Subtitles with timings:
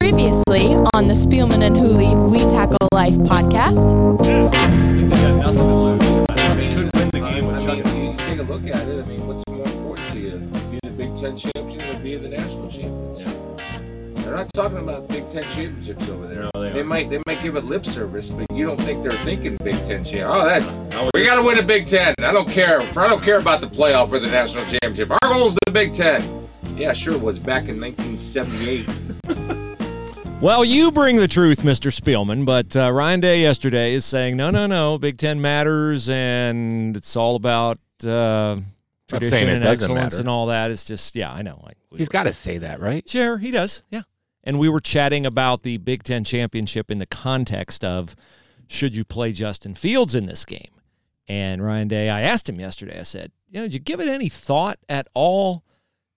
[0.00, 3.88] Previously on the Spielman and Hooley We Tackle Life podcast.
[4.22, 6.26] They got nothing to lose.
[6.28, 9.02] I mean, could win the game with I you, take a look at it.
[9.02, 10.32] I mean, what's more important to you,
[10.70, 13.24] be the Big Ten champions or be the national champions?
[14.22, 16.50] They're not talking about Big Ten championships over there.
[16.74, 19.82] They might they might give it lip service, but you don't think they're thinking Big
[19.86, 20.30] Ten champ.
[20.30, 20.62] Oh, that
[21.14, 22.14] we got to win a Big Ten.
[22.18, 22.82] I don't care.
[22.82, 25.10] I don't care about the playoff or the national championship.
[25.10, 26.43] Our goal is the Big Ten.
[26.76, 28.88] Yeah, sure it was back in 1978.
[30.40, 31.90] Well, you bring the truth, Mr.
[31.90, 36.94] Spielman, but uh, Ryan Day yesterday is saying, no, no, no, Big Ten matters, and
[36.94, 38.56] it's all about uh,
[39.08, 40.20] tradition and excellence matter.
[40.20, 40.70] and all that.
[40.70, 41.62] It's just, yeah, I know.
[41.64, 43.08] Like, we He's got to say that, right?
[43.08, 43.84] Sure, he does.
[43.88, 44.02] Yeah.
[44.42, 48.14] And we were chatting about the Big Ten championship in the context of
[48.68, 50.72] should you play Justin Fields in this game?
[51.26, 54.08] And Ryan Day, I asked him yesterday, I said, you know, did you give it
[54.08, 55.64] any thought at all?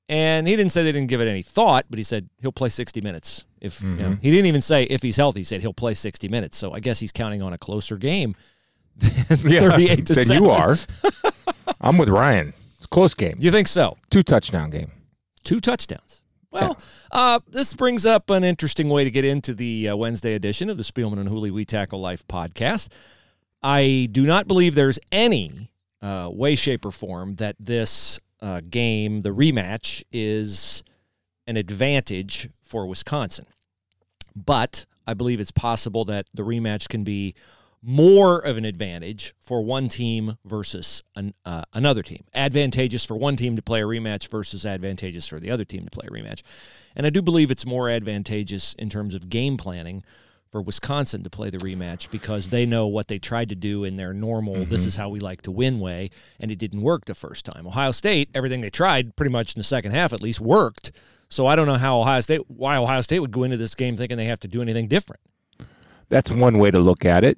[0.10, 2.70] And he didn't say they didn't give it any thought, but he said he'll play
[2.70, 3.44] 60 minutes.
[3.60, 6.28] If you know, he didn't even say if he's healthy, he said he'll play 60
[6.30, 6.58] minutes.
[6.58, 8.36] So I guess he's counting on a closer game
[8.98, 10.44] than 38 to than 7.
[10.44, 10.76] you are.
[11.82, 12.54] I'm with Ryan.
[12.78, 13.36] It's a close game.
[13.40, 13.98] You think so?
[14.10, 14.92] Two touchdown game.
[15.44, 16.22] two touchdowns.
[16.52, 16.78] Well,
[17.12, 20.78] uh, this brings up an interesting way to get into the uh, Wednesday edition of
[20.78, 22.88] the Spielman and Hooley We Tackle Life podcast.
[23.62, 25.72] I do not believe there's any
[26.02, 30.84] uh, way, shape, or form that this uh, game, the rematch, is
[31.46, 33.46] an advantage for Wisconsin.
[34.36, 37.34] But I believe it's possible that the rematch can be
[37.82, 42.24] more of an advantage for one team versus an, uh, another team.
[42.34, 45.92] Advantageous for one team to play a rematch versus advantageous for the other team to
[45.92, 46.42] play a rematch.
[46.96, 50.04] And I do believe it's more advantageous in terms of game planning
[50.50, 53.96] for Wisconsin to play the rematch because they know what they tried to do in
[53.96, 56.10] their normal, this is how we like to win way,
[56.40, 57.68] and it didn't work the first time.
[57.68, 60.92] Ohio State, everything they tried pretty much in the second half at least worked.
[61.30, 63.98] So I don't know how Ohio State, why Ohio State would go into this game
[63.98, 65.22] thinking they have to do anything different.
[66.10, 67.38] That's one way to look at it.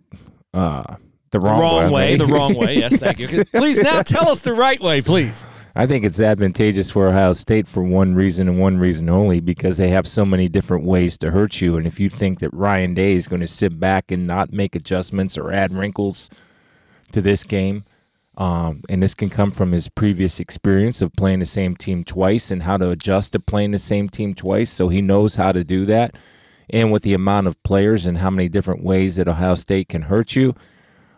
[0.53, 0.95] Uh,
[1.31, 2.77] the wrong, wrong way, the wrong way.
[2.77, 3.45] Yes, thank you.
[3.53, 5.43] Please now tell us the right way, please.
[5.79, 9.77] I think it's advantageous for Ohio State for one reason and one reason only because
[9.77, 11.77] they have so many different ways to hurt you.
[11.77, 14.75] And if you think that Ryan Day is going to sit back and not make
[14.75, 16.29] adjustments or add wrinkles
[17.13, 17.85] to this game,
[18.35, 22.51] um, and this can come from his previous experience of playing the same team twice
[22.51, 25.63] and how to adjust to playing the same team twice, so he knows how to
[25.63, 26.13] do that.
[26.69, 30.01] And with the amount of players and how many different ways that Ohio State can
[30.01, 30.55] hurt you,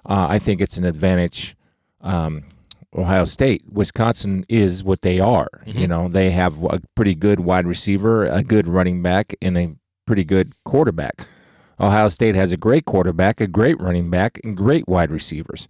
[0.05, 1.55] uh, I think it's an advantage.
[2.01, 2.43] Um,
[2.95, 5.47] Ohio State, Wisconsin is what they are.
[5.65, 9.75] You know, they have a pretty good wide receiver, a good running back, and a
[10.05, 11.25] pretty good quarterback.
[11.79, 15.67] Ohio State has a great quarterback, a great running back, and great wide receivers.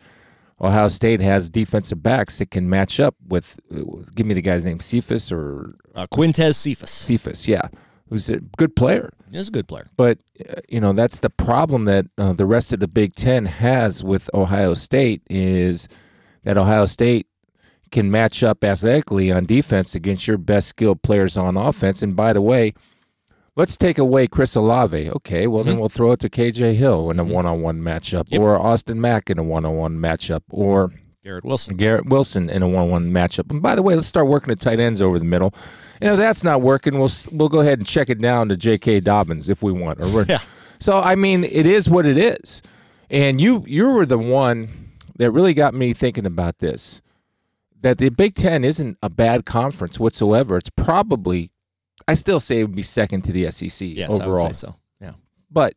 [0.60, 3.60] Ohio State has defensive backs that can match up with.
[3.74, 3.82] uh,
[4.16, 7.68] Give me the guy's name, Cephus or Uh, Quintez Cephus Cephus, yeah,
[8.10, 9.12] who's a good player.
[9.32, 9.90] is a good player.
[9.96, 13.46] But uh, you know that's the problem that uh, the rest of the Big Ten
[13.46, 15.88] has with Ohio State is
[16.44, 17.28] that Ohio State
[17.92, 22.02] can match up athletically on defense against your best skilled players on offense.
[22.02, 22.74] And by the way,
[23.56, 25.10] let's take away Chris Olave.
[25.10, 25.82] Okay, well then mm-hmm.
[25.82, 27.34] we'll throw it to KJ Hill in a mm-hmm.
[27.34, 28.42] one-on-one matchup, Yep.
[28.42, 30.92] or Austin Mack in a one-on-one matchup, or
[31.24, 31.78] Garrett Wilson.
[31.78, 33.52] Garrett Wilson in a one on one matchup.
[33.52, 35.54] And by the way, let's start working the tight ends over the middle.
[36.02, 39.02] And if that's not working, we'll we'll go ahead and check it down to J.K.
[39.02, 40.00] Dobbins if we want.
[40.28, 40.40] Yeah.
[40.80, 42.64] So I mean, it is what it is.
[43.12, 44.81] And you you were the one
[45.22, 47.00] that really got me thinking about this.
[47.80, 50.58] That the Big Ten isn't a bad conference whatsoever.
[50.58, 51.52] It's probably,
[52.08, 54.68] I still say it would be second to the SEC Yes, overall I would say
[54.68, 54.76] so.
[55.00, 55.14] Yeah.
[55.52, 55.74] but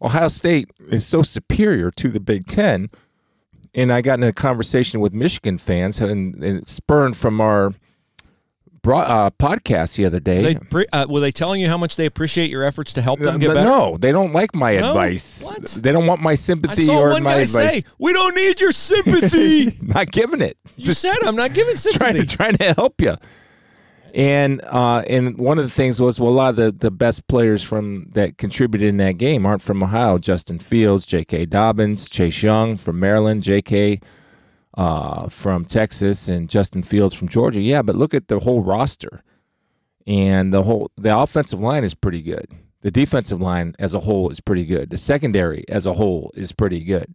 [0.00, 2.88] Ohio State is so superior to the Big Ten.
[3.74, 7.74] And I got in a conversation with Michigan fans, and, and spurned from our
[8.84, 10.42] bro- uh, podcast the other day.
[10.42, 13.18] They pre- uh, were they telling you how much they appreciate your efforts to help
[13.18, 13.62] them Uh, get better?
[13.68, 14.90] no, they don't like my No?
[14.90, 15.42] advice.
[15.44, 15.64] What?
[15.80, 17.52] They don't want my I sympathy saw or one my guy advice.
[17.70, 20.56] say, "We don't need your sympathy." Not giving it.
[20.76, 22.26] you said I'm not giving trying sympathy.
[22.26, 23.16] to trying to help you.
[24.14, 27.26] And uh, and one of the things was well, a lot of the, the best
[27.26, 30.18] players from that contributed in that game aren't from Ohio.
[30.18, 31.46] Justin Fields, J.K.
[31.46, 33.98] Dobbins, Chase Young from Maryland, J.K.
[34.76, 37.60] Uh, from Texas, and Justin Fields from Georgia.
[37.60, 39.22] Yeah, but look at the whole roster,
[40.04, 42.48] and the whole the offensive line is pretty good.
[42.80, 44.90] The defensive line as a whole is pretty good.
[44.90, 47.14] The secondary as a whole is pretty good.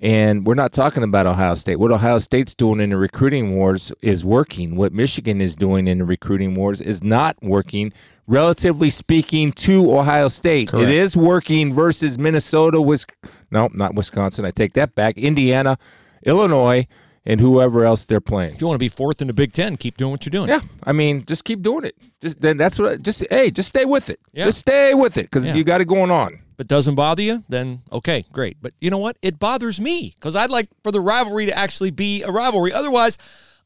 [0.00, 1.76] And we're not talking about Ohio State.
[1.76, 4.76] What Ohio State's doing in the recruiting wars is working.
[4.76, 7.92] What Michigan is doing in the recruiting wars is not working,
[8.28, 10.68] relatively speaking, to Ohio State.
[10.68, 10.88] Correct.
[10.88, 13.06] It is working versus Minnesota, Wis-
[13.50, 14.44] no, not Wisconsin.
[14.44, 15.18] I take that back.
[15.18, 15.76] Indiana,
[16.24, 16.86] Illinois,
[17.24, 18.54] and whoever else they're playing.
[18.54, 20.48] If you want to be fourth in the Big Ten, keep doing what you're doing.
[20.48, 21.94] Yeah, I mean, just keep doing it.
[22.20, 22.92] Just then that's what.
[22.92, 24.18] I, just hey, just stay with it.
[24.32, 24.46] Yeah.
[24.46, 25.54] Just stay with it because Yeah.
[25.54, 26.40] you got it going on.
[26.56, 28.56] But doesn't bother you, then okay, great.
[28.60, 29.16] But you know what?
[29.22, 32.72] It bothers me because I'd like for the rivalry to actually be a rivalry.
[32.72, 33.16] Otherwise,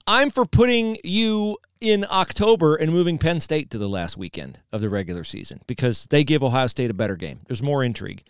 [0.06, 4.80] I'm for putting you in October and moving Penn State to the last weekend of
[4.82, 7.40] the regular season because they give Ohio State a better game.
[7.48, 8.22] There's more intrigue.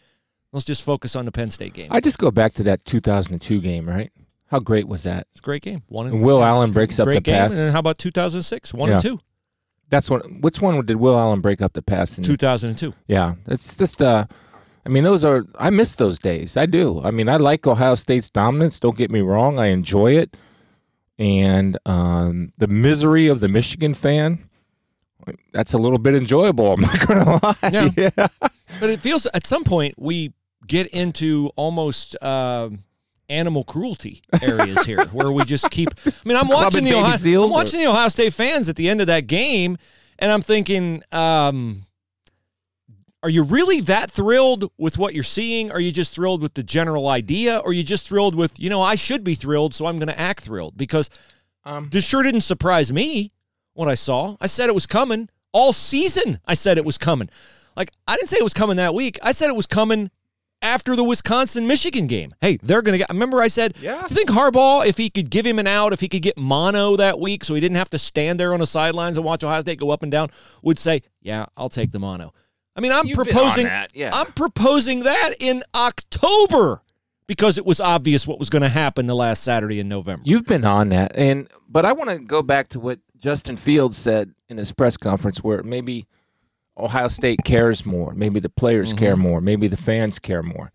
[0.53, 1.89] Let's just focus on the Penn State game.
[1.91, 4.13] I just go back to that 2002 game, right?
[4.49, 5.27] How great was that?
[5.33, 5.83] It's a great game.
[5.89, 7.35] One and And Will Allen breaks up the game.
[7.35, 7.53] pass.
[7.53, 8.75] And then how about 2006?
[8.75, 9.19] One and two.
[9.89, 10.41] That's one.
[10.43, 12.19] Which one did Will Allen break up the pass?
[12.19, 12.25] In?
[12.25, 12.93] 2002.
[13.07, 14.01] Yeah, it's just.
[14.03, 14.27] Uh,
[14.85, 15.45] I mean, those are.
[15.59, 16.57] I miss those days.
[16.57, 17.01] I do.
[17.03, 18.79] I mean, I like Ohio State's dominance.
[18.81, 19.59] Don't get me wrong.
[19.59, 20.37] I enjoy it,
[21.19, 24.49] and um, the misery of the Michigan fan.
[25.53, 26.73] That's a little bit enjoyable.
[26.73, 27.71] I'm not gonna lie.
[27.71, 27.91] Yeah.
[27.97, 28.27] yeah.
[28.81, 30.33] But it feels at some point we
[30.67, 32.81] get into almost um
[33.29, 35.88] animal cruelty areas here, where we just keep.
[36.06, 39.00] I mean, I'm watching the Ohio, I'm watching the Ohio State fans at the end
[39.00, 39.79] of that game,
[40.19, 41.79] and I'm thinking, um,
[43.23, 45.70] are you really that thrilled with what you're seeing?
[45.70, 47.58] Are you just thrilled with the general idea?
[47.58, 50.08] Or are you just thrilled with, you know, I should be thrilled, so I'm going
[50.08, 50.76] to act thrilled?
[50.76, 51.08] Because
[51.65, 53.31] Um, this sure didn't surprise me
[53.75, 54.37] what I saw.
[54.41, 56.41] I said it was coming all season.
[56.47, 57.31] I said it was coming.
[57.76, 59.19] Like I didn't say it was coming that week.
[59.23, 60.11] I said it was coming
[60.62, 62.35] after the Wisconsin Michigan game.
[62.41, 63.11] Hey, they're gonna get.
[63.11, 64.11] Remember, I said, Yes.
[64.11, 66.97] you think Harbaugh, if he could give him an out, if he could get mono
[66.97, 69.61] that week, so he didn't have to stand there on the sidelines and watch Ohio
[69.61, 70.29] State go up and down,
[70.62, 72.32] would say, yeah, I'll take the mono.
[72.75, 73.64] I mean, I'm You've proposing.
[73.67, 74.11] that, yeah.
[74.14, 76.82] I'm proposing that in October
[77.26, 80.23] because it was obvious what was going to happen the last Saturday in November.
[80.26, 83.97] You've been on that, and but I want to go back to what Justin Fields
[83.97, 86.06] said in his press conference, where maybe
[86.79, 90.73] Ohio State cares more, maybe the players care more, maybe the fans care more.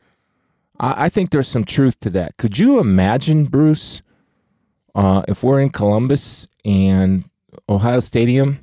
[0.80, 2.38] I, I think there's some truth to that.
[2.38, 4.02] Could you imagine, Bruce,
[4.96, 7.26] uh, if we're in Columbus and
[7.68, 8.60] Ohio Stadium,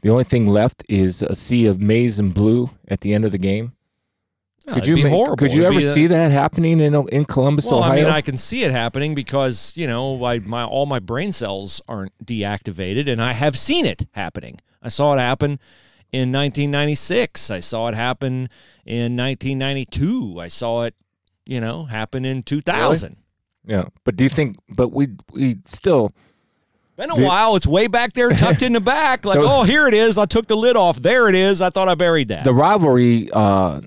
[0.00, 3.32] the only thing left is a sea of maize and blue at the end of
[3.32, 3.72] the game?
[4.66, 4.94] Yeah, could you.
[5.36, 7.92] Could you It'd ever a- see that happening in in Columbus, Well, Ohio?
[7.92, 11.32] I mean, I can see it happening because you know, I, my all my brain
[11.32, 14.58] cells aren't deactivated, and I have seen it happening.
[14.82, 15.58] I saw it happen
[16.14, 17.50] in 1996.
[17.50, 18.48] I saw it happen
[18.86, 20.38] in 1992.
[20.40, 20.94] I saw it,
[21.44, 23.16] you know, happen in 2000.
[23.66, 24.56] yeah, but do you think?
[24.68, 26.12] But we we still.
[26.96, 27.56] Been a while.
[27.56, 29.24] It's way back there, tucked in the back.
[29.24, 30.16] Like, oh, here it is.
[30.16, 31.02] I took the lid off.
[31.02, 31.60] There it is.
[31.60, 32.44] I thought I buried that.
[32.44, 33.80] the rivalry uh,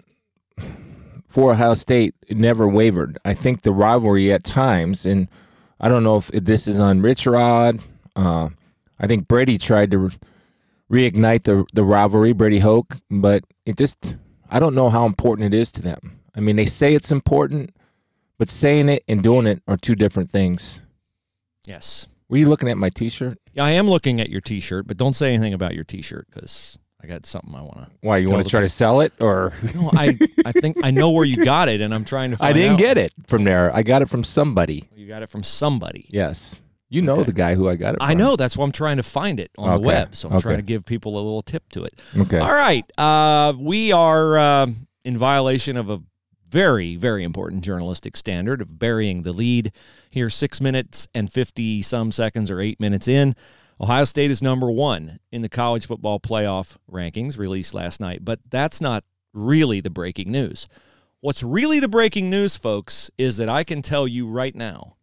[1.30, 3.18] for Ohio State never wavered.
[3.24, 5.30] I think the rivalry at times, and
[5.80, 7.80] I don't know if this is on Rich Rod.
[8.18, 8.50] Uh,
[9.00, 10.12] I think Brady tried to
[10.92, 14.18] reignite the the rivalry, Brady Hoke, but it just
[14.50, 16.20] I don't know how important it is to them.
[16.36, 17.76] I mean, they say it's important,
[18.38, 20.82] but saying it and doing it are two different things.
[21.66, 22.08] yes.
[22.30, 23.38] Were you looking at my T-shirt?
[23.54, 26.78] Yeah, I am looking at your T-shirt, but don't say anything about your T-shirt because
[27.02, 27.88] I got something I want to.
[28.02, 31.10] Why you want to try to sell it, or No, I, I think I know
[31.12, 32.38] where you got it, and I'm trying to.
[32.38, 32.80] Find I didn't out.
[32.80, 33.74] get it from there.
[33.74, 34.90] I got it from somebody.
[34.94, 36.08] You got it from somebody.
[36.10, 36.62] Yes.
[36.90, 37.24] You know Okay.
[37.26, 38.10] the guy who I got it from.
[38.10, 38.36] I know.
[38.36, 40.16] That's why I'm trying to find it on the web.
[40.16, 40.44] So I'm Okay.
[40.44, 42.00] trying to give people a little tip to it.
[42.18, 42.40] Okay.
[42.40, 42.86] All right.
[42.98, 44.68] Uh, we are uh,
[45.04, 46.02] in violation of a
[46.50, 49.74] very, very important journalistic standard of burying the lead
[50.10, 53.36] here, six minutes and 50 some seconds or eight minutes in.
[53.82, 58.40] Ohio State is number one in the college football playoff rankings released last night, but
[58.50, 59.04] that's not
[59.34, 60.68] really the breaking news.
[61.20, 64.96] What's really the breaking news, folks, is that I can tell you right now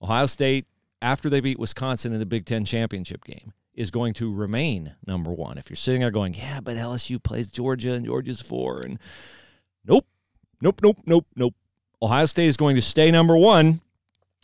[0.00, 0.66] Ohio State,
[1.00, 5.30] after they beat Wisconsin in the Big Ten championship game, is going to remain number
[5.30, 5.56] one.
[5.56, 8.98] If you're sitting there going, yeah, but LSU plays Georgia and Georgia's four, and
[9.84, 10.06] nope,
[10.60, 11.54] nope, nope, nope, nope.
[12.02, 13.80] Ohio State is going to stay number one,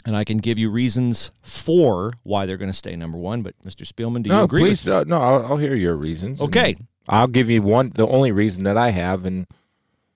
[0.06, 3.42] and I can give you reasons for why they're going to stay number one.
[3.42, 3.86] But Mr.
[3.86, 4.62] Spielman, do you no, agree?
[4.62, 4.86] please.
[4.86, 5.14] with me?
[5.14, 6.40] Uh, no, I'll, I'll hear your reasons.
[6.40, 6.76] Okay.
[7.08, 7.92] I'll give you one.
[7.94, 9.46] The only reason that I have, and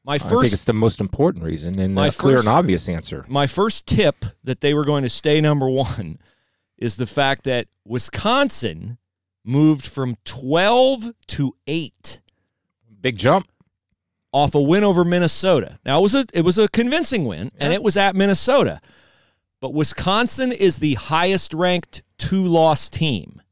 [0.08, 2.88] My I think first it's the most important reason, and My a clear and obvious
[2.88, 3.26] answer.
[3.28, 6.18] my first tip that they were going to stay number one
[6.78, 8.96] is the fact that Wisconsin
[9.44, 12.22] moved from 12 to 8
[13.02, 13.48] Big jump.
[14.32, 15.78] off a win over Minnesota.
[15.84, 18.80] Now it was a it was a convincing win and it was at Minnesota.
[19.60, 23.42] But Wisconsin is the highest ranked two loss team.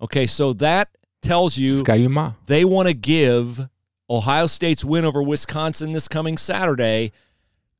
[0.00, 0.90] Okay, so that
[1.22, 2.34] tells you Ski-U-Mah.
[2.46, 3.68] they want to give
[4.10, 7.12] Ohio State's win over Wisconsin this coming Saturday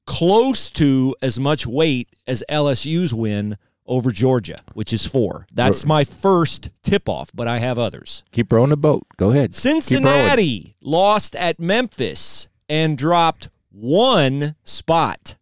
[0.06, 3.56] close to as much weight as LSU's win
[3.87, 5.47] over Georgia, which is four.
[5.52, 8.23] That's my first tip off, but I have others.
[8.32, 9.06] Keep rowing the boat.
[9.16, 9.54] Go ahead.
[9.54, 15.37] Cincinnati lost at Memphis and dropped one spot.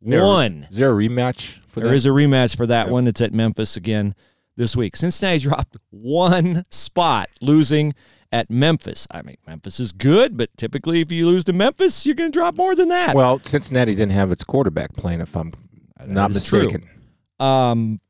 [0.00, 0.66] There- One.
[0.70, 1.94] Is there a rematch for There that?
[1.96, 3.06] is a rematch for that one.
[3.08, 4.14] It's at Memphis again
[4.56, 4.94] this week.
[4.96, 7.94] Cincinnati dropped one spot, losing
[8.34, 9.06] at Memphis.
[9.12, 12.36] I mean, Memphis is good, but typically if you lose to Memphis, you're going to
[12.36, 13.14] drop more than that.
[13.14, 15.52] well, Cincinnati didn't have its quarterback playing, if I'm
[16.04, 16.64] not is true.
[16.64, 16.90] mistaken.
[17.38, 18.00] Um,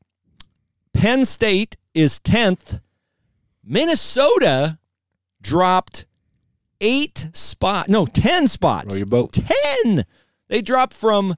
[0.94, 2.80] Penn State is 10th.
[3.62, 4.78] Minnesota
[5.42, 6.06] dropped
[6.80, 8.98] eight spot, no, 10 spots.
[8.98, 9.38] Your boat.
[9.84, 10.06] 10.
[10.48, 11.34] They dropped from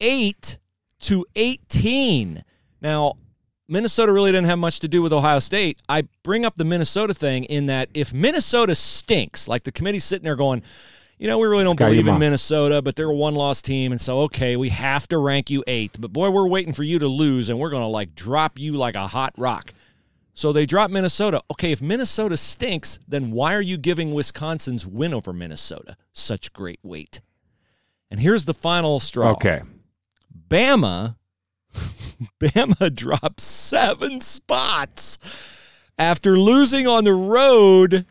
[0.00, 0.58] 8
[1.00, 2.42] to 18.
[2.80, 3.12] Now,
[3.68, 5.80] Minnesota really didn't have much to do with Ohio State.
[5.88, 10.24] I bring up the Minnesota thing in that if Minnesota stinks, like the committee's sitting
[10.24, 10.62] there going,
[11.18, 12.18] you know, we really don't Sky believe in.
[12.18, 13.90] Minnesota, but they're a one loss team.
[13.90, 16.00] And so, okay, we have to rank you eighth.
[16.00, 18.74] But boy, we're waiting for you to lose, and we're going to like drop you
[18.74, 19.72] like a hot rock.
[20.34, 21.40] So they drop Minnesota.
[21.50, 26.80] Okay, if Minnesota stinks, then why are you giving Wisconsin's win over Minnesota such great
[26.82, 27.22] weight?
[28.10, 29.32] And here's the final straw.
[29.32, 29.62] Okay.
[30.48, 31.16] Bama,
[32.40, 35.18] Bama dropped seven spots
[35.98, 38.06] after losing on the road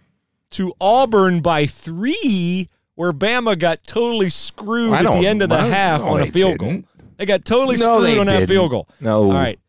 [0.52, 6.02] to Auburn by three, where Bama got totally screwed at the end of the half
[6.02, 6.70] on a field goal.
[6.70, 6.88] didn't.
[7.18, 8.50] They got totally No, screwed on that didn't.
[8.50, 8.88] field goal.
[9.00, 9.24] No.
[9.24, 9.60] All right.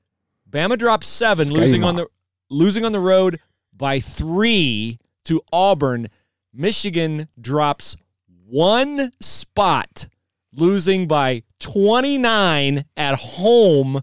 [0.49, 2.07] Bama dropped seven, losing on the
[2.49, 3.39] losing on the road
[3.77, 6.09] by three to Auburn.
[6.55, 7.97] Michigan drops
[8.47, 10.09] one spot,
[10.53, 14.01] losing by 29 at home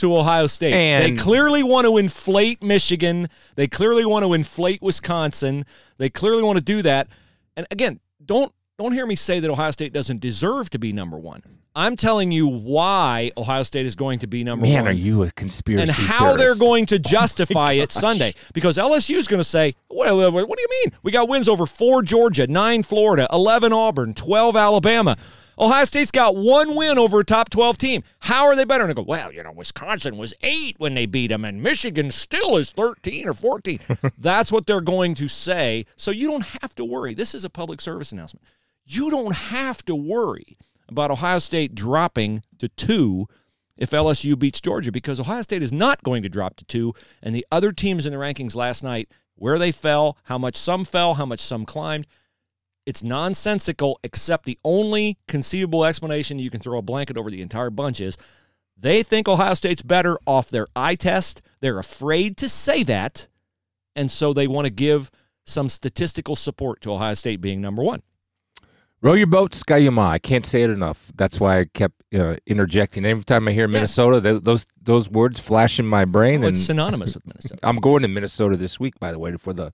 [0.00, 0.72] to Ohio State.
[0.72, 3.28] they clearly want to inflate Michigan.
[3.54, 5.64] They clearly want to inflate Wisconsin.
[5.98, 7.08] They clearly want to do that.
[7.56, 11.18] And again, don't don't hear me say that Ohio State doesn't deserve to be number
[11.18, 11.42] one.
[11.74, 14.96] I'm telling you why Ohio State is going to be number Man, one Man, are
[14.96, 18.34] you a conspiracy and how they're going to oh justify it Sunday.
[18.54, 20.98] Because LSU is going to say, what, what, what do you mean?
[21.02, 25.16] We got wins over four Georgia, nine Florida, 11 Auburn, 12 Alabama.
[25.60, 28.02] Ohio State's got one win over a top 12 team.
[28.20, 28.84] How are they better?
[28.84, 32.10] And they go, well, you know, Wisconsin was eight when they beat them, and Michigan
[32.10, 33.78] still is 13 or 14.
[34.18, 35.84] That's what they're going to say.
[35.96, 37.12] So you don't have to worry.
[37.12, 38.42] This is a public service announcement.
[38.86, 40.56] You don't have to worry
[40.88, 43.26] about Ohio State dropping to two
[43.76, 46.94] if LSU beats Georgia because Ohio State is not going to drop to two.
[47.22, 50.86] And the other teams in the rankings last night, where they fell, how much some
[50.86, 52.06] fell, how much some climbed,
[52.86, 57.70] it's nonsensical, except the only conceivable explanation you can throw a blanket over the entire
[57.70, 58.16] bunch is
[58.76, 61.42] they think Ohio State's better off their eye test.
[61.60, 63.28] They're afraid to say that.
[63.94, 65.10] And so they want to give
[65.44, 68.02] some statistical support to Ohio State being number one.
[69.02, 70.10] Row your boat, Ski-U-Mah.
[70.10, 71.10] I can't say it enough.
[71.16, 73.06] That's why I kept uh, interjecting.
[73.06, 76.66] Every time I hear Minnesota, th- those those words flash in my brain, and it's
[76.66, 77.60] synonymous with Minnesota.
[77.62, 79.72] I'm going to Minnesota this week, by the way, for the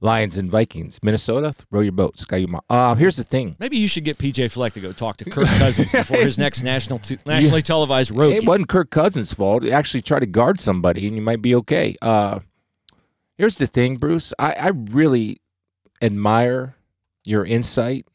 [0.00, 1.00] Lions and Vikings.
[1.02, 2.60] Minnesota, row your boats, boat, Ski-U-Mah.
[2.70, 3.56] Uh, here's the thing.
[3.58, 6.62] Maybe you should get PJ Fleck to go talk to Kirk Cousins before his next
[6.62, 8.32] national t- nationally televised road.
[8.32, 8.46] It game.
[8.46, 9.64] wasn't Kirk Cousins' fault.
[9.66, 11.96] Actually try to guard somebody, and you might be okay.
[12.00, 12.40] Uh,
[13.36, 14.32] here's the thing, Bruce.
[14.38, 15.40] I, I really
[16.00, 16.76] admire
[17.24, 18.06] your insight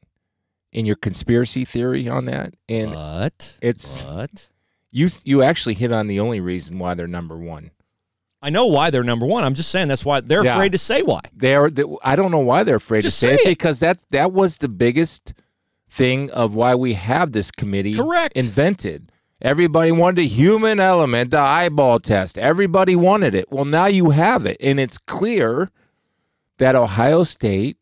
[0.72, 4.48] and your conspiracy theory on that, and But it's but
[4.90, 5.10] you.
[5.26, 7.72] You actually hit on the only reason why they're number one.
[8.44, 9.46] I know why they're number one.
[9.46, 10.56] I'm just saying that's why they're Yeah.
[10.56, 11.22] afraid to say why.
[11.36, 11.70] They are.
[11.70, 13.50] they- I don't know why they're afraid Just to say, say it it.
[13.58, 15.34] because that that was the biggest
[15.90, 18.36] thing of why we have this committee Correct.
[18.36, 19.10] invented.
[19.42, 22.38] Everybody wanted a human element, the eyeball test.
[22.38, 23.52] Everybody wanted it.
[23.52, 25.70] Well, now you have it, and it's clear
[26.58, 27.78] that Ohio State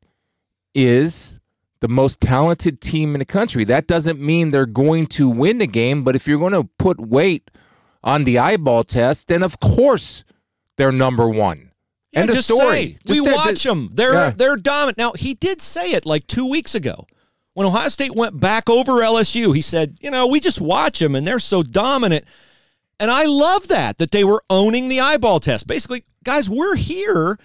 [0.74, 1.40] is
[1.80, 3.64] the most talented team in the country.
[3.64, 7.00] That doesn't mean they're going to win the game, but if you're going to put
[7.00, 7.50] weight
[8.04, 10.24] on the eyeball test, then of course
[10.82, 11.72] they're number one.
[12.12, 12.98] Yeah, End of just story.
[13.08, 13.90] we watch them.
[13.94, 14.30] They're Yeah.
[14.32, 14.98] they're dominant.
[14.98, 17.06] Now he did say it like two weeks ago
[17.54, 19.54] when Ohio State went back over LSU.
[19.56, 22.26] He said, you know, we just watch them and they're so dominant.
[23.00, 25.68] And I love that that they were owning the eyeball test.
[25.68, 27.38] Basically, guys, we're here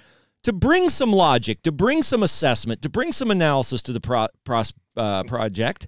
[0.43, 4.27] to bring some logic, to bring some assessment, to bring some analysis to the pro,
[4.45, 5.87] pros, uh, project.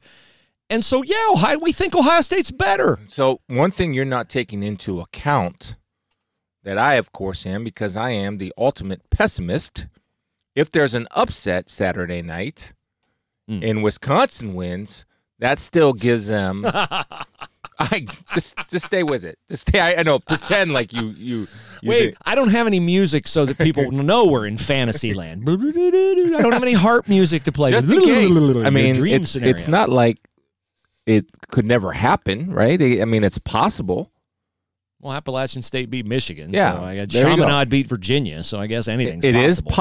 [0.70, 2.98] And so, yeah, Ohio, we think Ohio State's better.
[3.08, 5.76] So one thing you're not taking into account
[6.68, 9.86] that I, of course, am because I am the ultimate pessimist.
[10.54, 12.74] If there's an upset Saturday night
[13.48, 13.60] Hmm.
[13.62, 15.06] and Wisconsin wins,
[15.38, 16.66] that still gives them.
[17.80, 19.38] I just just stay with it.
[19.48, 19.80] Just stay.
[19.80, 20.18] I, I know.
[20.18, 21.36] Pretend like you you.
[21.80, 25.14] you Wait, think- I don't have any music so that people know we're in fantasy
[25.14, 25.44] land.
[25.48, 25.52] I
[26.42, 27.70] don't have any harp music to play.
[27.70, 28.36] just in case.
[28.36, 29.50] I mean, it's scenario.
[29.54, 30.18] it's not like
[31.06, 32.82] it could never happen, right?
[32.82, 34.10] I mean, it's possible.
[35.00, 36.52] Well, Appalachian State beat Michigan.
[36.52, 37.08] Yeah, So I got.
[37.10, 38.42] Chaminade beat Virginia.
[38.42, 39.72] So I guess anything's It is possible.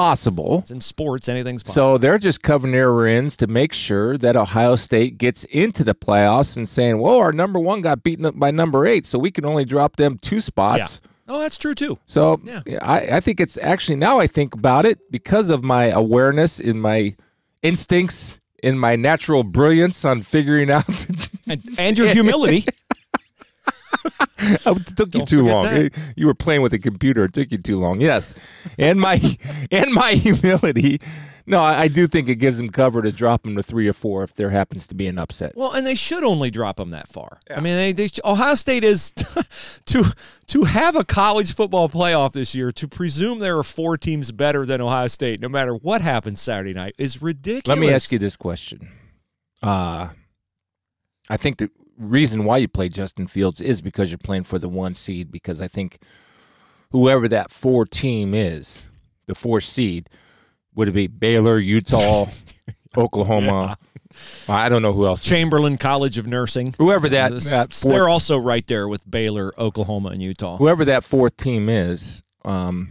[0.44, 0.58] possible.
[0.60, 1.88] It's in sports, anything's possible.
[1.94, 5.94] So they're just covering their ends to make sure that Ohio State gets into the
[5.94, 9.32] playoffs and saying, "Whoa, our number one got beaten up by number eight, so we
[9.32, 11.98] can only drop them two spots." oh, that's true too.
[12.06, 12.60] So Yeah.
[12.80, 16.80] I, I think it's actually now I think about it because of my awareness in
[16.80, 17.16] my
[17.62, 21.06] instincts in my natural brilliance on figuring out.
[21.46, 22.64] And, and your humility.
[24.38, 25.64] it took you Don't too long.
[25.64, 25.92] that.
[26.16, 27.24] You were playing with a computer.
[27.24, 28.00] It took you too long.
[28.00, 28.34] Yes,
[28.78, 29.20] and my
[29.70, 31.00] and my humility.
[31.48, 33.94] No, I, I do think it gives them cover to drop them to three or
[33.94, 35.54] four if there happens to be an upset.
[35.56, 37.40] Well, and they should only drop them that far.
[37.50, 39.12] I mean, they, they Ohio State is
[39.86, 40.14] to
[40.48, 42.70] to have a college football playoff this year.
[42.72, 46.74] To presume there are four teams better than Ohio State, no matter what happens Saturday
[46.74, 47.66] night, is ridiculous.
[47.66, 48.90] Let me ask you this question.
[49.62, 50.08] Uh,
[51.30, 54.68] I think the reason why you play Justin Fields is because you're playing for the
[54.68, 55.30] one seed.
[55.32, 55.98] Because I think
[56.90, 58.88] whoever that four team is,
[59.26, 60.08] the four seed,
[60.74, 62.26] would it be Baylor, Utah,
[62.96, 63.76] Oklahoma?
[64.48, 65.22] I don't know who else.
[65.24, 66.74] Chamberlain College of Nursing.
[66.78, 70.56] Whoever that, This- that fourth, they're also right there with Baylor, Oklahoma, and Utah.
[70.56, 72.88] whoever that fourth team is, um,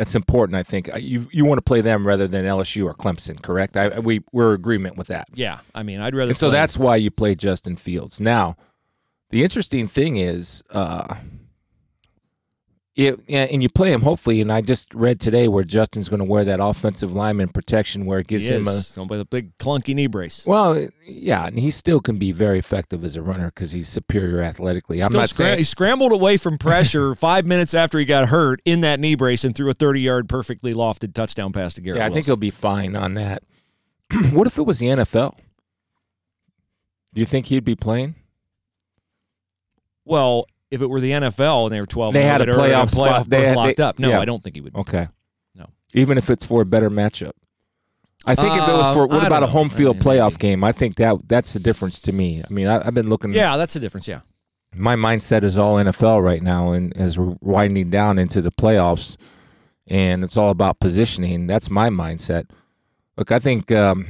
[0.00, 0.56] that's important.
[0.56, 3.76] I think you you want to play them rather than LSU or Clemson, correct?
[3.76, 5.28] I, we we're agreement with that.
[5.34, 6.30] Yeah, I mean, I'd rather.
[6.30, 8.18] And so play- that's why you play Justin Fields.
[8.18, 8.56] Now,
[9.28, 11.16] the interesting thing is, uh,
[13.00, 14.40] it, and you play him hopefully.
[14.40, 18.18] And I just read today where Justin's going to wear that offensive lineman protection, where
[18.18, 20.44] it gives him a is, with a big clunky knee brace.
[20.46, 24.42] well, yeah, and he still can be very effective as a runner because he's superior
[24.42, 25.02] athletically.
[25.02, 28.60] I'm not scram- saying he scrambled away from pressure five minutes after he got hurt
[28.64, 31.98] in that knee brace and threw a 30 yard perfectly lofted touchdown pass to Garrett.
[31.98, 33.42] Yeah, I think he'll be fine on that.
[34.32, 35.36] what if it was the NFL?
[37.12, 38.14] Do you think he'd be playing?
[40.04, 43.22] Well, if it were the NFL and they were 12, They had a playoff spot.
[43.24, 43.98] playoff They had- locked they- up.
[43.98, 44.20] No, yeah.
[44.20, 44.74] I don't think he would.
[44.74, 45.08] Okay.
[45.54, 45.66] No.
[45.94, 47.32] Even if it's for a better matchup.
[48.26, 50.02] I think if it was Uh, for what I about a home field I mean,
[50.02, 50.40] playoff maybe.
[50.40, 50.62] game?
[50.64, 52.42] I think that that's the difference to me.
[52.48, 53.32] I mean, I, I've been looking.
[53.32, 54.06] Yeah, that's the difference.
[54.08, 54.20] Yeah.
[54.74, 59.16] my mindset is all NFL right now, and as we're winding down into the playoffs,
[59.88, 61.46] and it's all about positioning.
[61.48, 62.44] That's my mindset.
[63.16, 64.06] Look, I think um,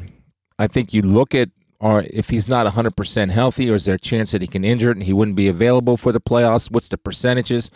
[0.58, 1.48] I think you look at
[1.80, 4.90] or if he's not 100% healthy, or is there a chance that he can injure
[4.90, 6.70] it and he wouldn't be available for the playoffs?
[6.70, 7.70] What's the percentages?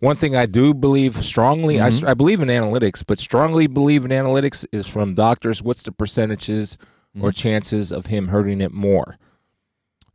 [0.00, 4.10] One thing I do believe strongly, I, I believe in analytics, but strongly believe in
[4.10, 5.62] analytics is from doctors.
[5.62, 6.78] What's the percentages
[7.20, 9.18] or chances of him hurting it more?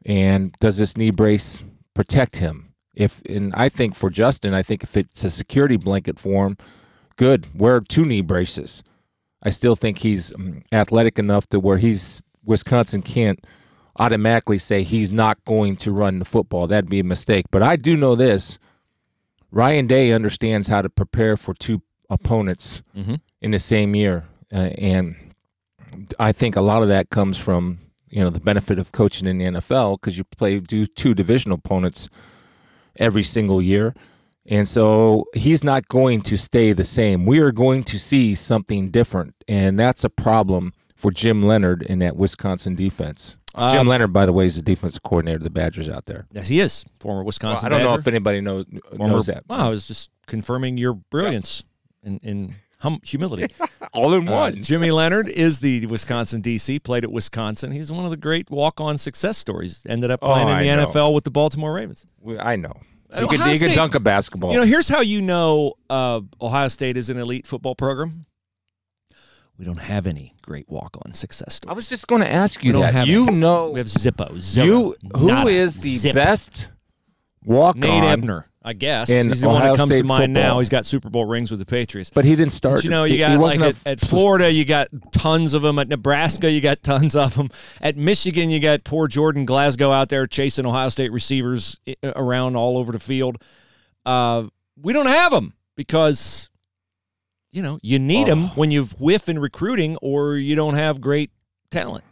[0.06, 1.64] And does this knee brace
[1.94, 2.74] protect him?
[2.96, 6.58] If and I think for Justin, I think if it's a security blanket for him,
[7.16, 7.48] good.
[7.56, 8.84] Wear two knee braces.
[9.42, 13.44] I still think he's um, athletic enough to where he's Wisconsin can't
[13.98, 16.68] automatically say he's not going to run the football.
[16.68, 17.46] That'd be a mistake.
[17.52, 18.60] But I do know this:
[19.52, 23.20] Ryan Day understands how to prepare for two opponents Mhm.
[23.42, 25.16] in the same year, uh, and
[26.20, 29.38] I think a lot of that comes from you know the benefit of coaching in
[29.38, 32.10] the NFL because you play do two divisional opponents
[33.00, 33.94] every single year.
[34.52, 37.26] And so he's not going to stay the same.
[37.28, 39.36] We are going to see something different.
[39.48, 43.38] And that's a problem for Jim Leonhard in that Wisconsin defense.
[43.56, 46.28] Jim Um, Leonhard, by the way, is the defensive coordinator of the Badgers out there.
[46.32, 47.66] Yes, he is former Well, Wisconsin.
[47.66, 49.44] I don't know if anybody knows, Former- knows that.
[49.48, 51.64] Well, I was just confirming your brilliance
[52.04, 53.52] in, in hum, humility.
[53.94, 56.84] All in Uh, Jimmy Leonhard is the Wisconsin DC.
[56.84, 57.72] Played at Wisconsin.
[57.72, 59.84] He's one of the great walk-on success stories.
[59.90, 60.86] Ended up Oh, playing in the know.
[60.92, 62.06] NFL with the Baltimore Ravens.
[62.40, 62.74] I know.
[63.12, 64.52] Uh, He could, Ohio he could State- dunk a basketball.
[64.54, 68.28] You know, here's how you know uh, Ohio State is an elite football program.
[69.60, 73.06] We don't have any great walk-on success I was just going to ask you that.
[73.08, 73.36] You any.
[73.36, 74.40] know, We have Zippo.
[74.40, 74.66] Zero.
[74.66, 76.16] you who is the Zip.
[76.16, 76.70] best
[77.44, 77.82] walk on.
[77.82, 78.04] Nate?
[78.06, 79.10] Ebner, I guess.
[79.10, 80.44] He's the one that comes State to mind football.
[80.56, 80.60] now.
[80.60, 82.10] He's got Super Bowl rings with the Patriots.
[82.10, 82.76] But he didn't start.
[82.78, 85.78] But you know, you got like at, a- at Florida, you got tons of them.
[85.78, 87.50] At Nebraska, you got tons of them.
[87.82, 92.78] At Michigan, you got poor Jordan Glasgow out there chasing Ohio State receivers around all
[92.78, 93.42] over the field.
[94.06, 94.44] Uh,
[94.82, 96.49] we don't have them because,
[97.52, 98.52] you know, you need them Oh.
[98.56, 101.32] when you've whiff in recruiting or you don't have great
[101.72, 102.04] talent.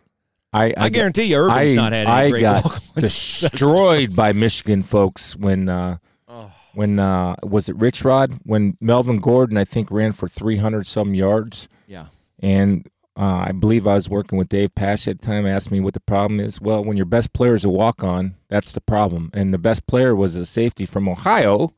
[0.53, 4.83] I, I, guarantee you, Urban's I, not had any I great got destroyed by Michigan
[4.83, 5.97] folks when uh,
[6.29, 6.51] Oh.
[6.73, 10.85] when uh, was it Rich Rod when Melvin Gordon I think ran for three hundred
[10.87, 12.07] some yards Yeah.
[12.39, 15.45] and uh, I believe I was working with Dave Pasch at the time.
[15.47, 16.61] Asked me what the problem is.
[16.61, 19.31] Well, when your best player is a walk on, that's the problem.
[19.33, 21.73] And the best player was a safety from Ohio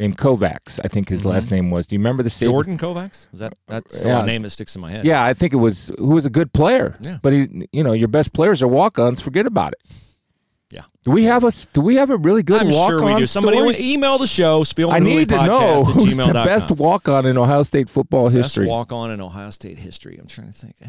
[0.00, 0.80] named Kovacs.
[0.82, 1.86] I think his last name was.
[1.86, 2.30] Do you remember the?
[2.30, 2.44] Mm-hmm.
[2.44, 3.30] Jordan Kovacs?
[3.30, 5.04] Was that that's the name that sticks in my head?
[5.04, 6.96] Yeah, I think it was who was a good player.
[7.00, 7.18] Yeah.
[7.22, 9.20] But he, you know, your best players are walk-ons.
[9.20, 9.82] Forget about it.
[10.72, 10.82] Yeah.
[11.04, 13.26] Do we have a Do we have a really good I'm walk sure we do.
[13.26, 13.76] Somebody story?
[13.78, 17.62] email the show, Spielman I need to know who's the best walk on in Ohio
[17.64, 18.66] State football Best history.
[18.66, 20.16] walk on in Ohio State history.
[20.20, 20.76] I'm trying to think.
[20.80, 20.86] Eh,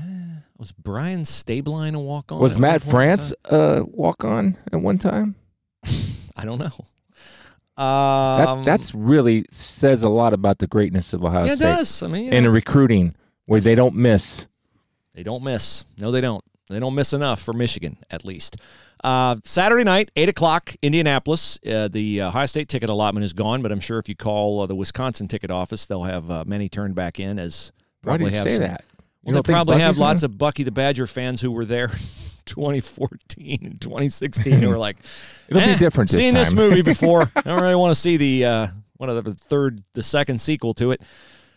[0.57, 2.39] was Brian Stablein a walk on?
[2.39, 5.35] Was Matt France uh, walk on at one time?
[6.37, 6.71] I don't know.
[7.77, 11.65] Um, That's that's really says a lot about the greatness of Ohio yeah, it State
[11.65, 12.03] does.
[12.03, 14.47] I mean, you and know, in recruiting where they don't miss.
[15.13, 15.85] they don't miss.
[15.97, 16.43] No, they don't.
[16.69, 18.55] They don't miss enough for Michigan, at least.
[19.03, 21.59] Uh, Saturday night, eight o'clock, Indianapolis.
[21.65, 24.61] Uh, the uh, Ohio State ticket allotment is gone, but I'm sure if you call
[24.61, 27.39] uh, the Wisconsin ticket office, they'll have uh, many turned back in.
[27.39, 27.71] As
[28.03, 28.83] Why do you have say some, that?
[29.23, 30.25] Well, they probably have Bucky's in lots there?
[30.27, 31.99] of Bucky the Badger fans who were there in
[32.45, 34.97] 2014 and 2016 who were like,
[35.49, 37.23] It'll "Eh, be different this Seen this movie before.
[37.35, 40.73] I don't really want to see the uh, one of the third, the second sequel
[40.75, 41.01] to it.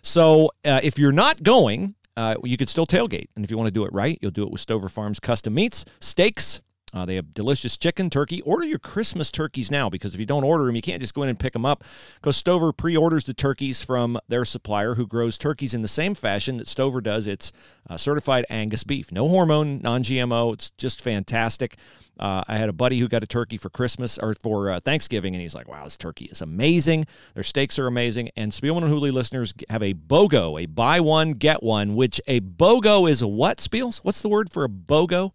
[0.02, 3.68] So uh, if you're not going, uh, you could still tailgate, and if you want
[3.68, 6.60] to do it right, you'll do it with Stover Farms custom meats, steaks.
[6.94, 8.40] Uh, they have delicious chicken, turkey.
[8.42, 11.24] Order your Christmas turkeys now because if you don't order them, you can't just go
[11.24, 11.82] in and pick them up.
[12.14, 16.56] Because Stover pre-orders the turkeys from their supplier, who grows turkeys in the same fashion
[16.58, 17.26] that Stover does.
[17.26, 17.52] It's
[17.90, 20.52] uh, certified Angus beef, no hormone, non-GMO.
[20.52, 21.76] It's just fantastic.
[22.16, 25.34] Uh, I had a buddy who got a turkey for Christmas or for uh, Thanksgiving,
[25.34, 27.06] and he's like, "Wow, this turkey is amazing.
[27.34, 31.32] Their steaks are amazing." And Spielman and Hooley listeners have a BOGO, a buy one
[31.32, 31.96] get one.
[31.96, 33.58] Which a BOGO is what?
[33.58, 33.98] Spiels?
[33.98, 35.32] What's the word for a BOGO?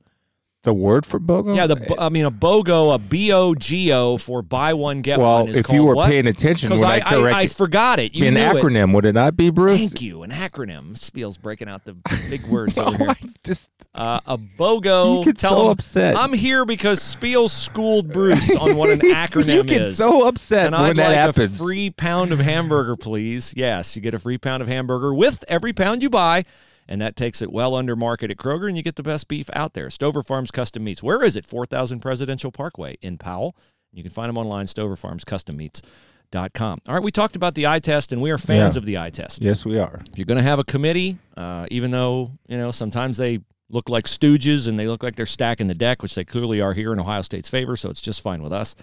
[0.64, 1.56] The word for BOGO?
[1.56, 5.18] Yeah, the I mean a BOGO, a B O G O for buy one get
[5.18, 6.10] well, one is if you were what?
[6.10, 8.14] paying attention because I, I, corrected, I, I forgot it.
[8.14, 8.56] You an knew it.
[8.58, 9.80] acronym, would it not be, Bruce?
[9.80, 10.98] Thank you, an acronym.
[10.98, 11.94] Spiel's breaking out the
[12.30, 13.08] big words over here.
[13.10, 15.20] I just Uh, a BOGO.
[15.20, 16.18] You get so him, upset.
[16.18, 19.96] I'm here because Spiel schooled Bruce on what an acronym you get is.
[19.96, 21.56] so upset and when I'd that like happens.
[21.56, 23.54] a free pound of hamburger, please.
[23.56, 26.44] Yes, you get a free pound of hamburger with every pound you buy,
[26.90, 29.50] and that takes it well under market at Kroger, and you get the best beef
[29.54, 29.90] out there.
[29.90, 31.02] Stover Farms Custom Meats.
[31.02, 31.46] Where is it?
[31.46, 33.56] 4000 Presidential Parkway in Powell.
[33.94, 36.80] You can find them online, stoverfarmscustommeats.com.
[36.88, 38.80] All right, we talked about the eye test, and we are fans Yeah.
[38.80, 39.44] of the eye test.
[39.44, 40.02] yes, we are.
[40.12, 43.90] If you're going to have a committee, uh, even though you know sometimes they look
[43.90, 46.92] like stooges and they look like they're stacking the deck, which they clearly are here
[46.94, 48.76] in Ohio State's favor, so it's just fine with us.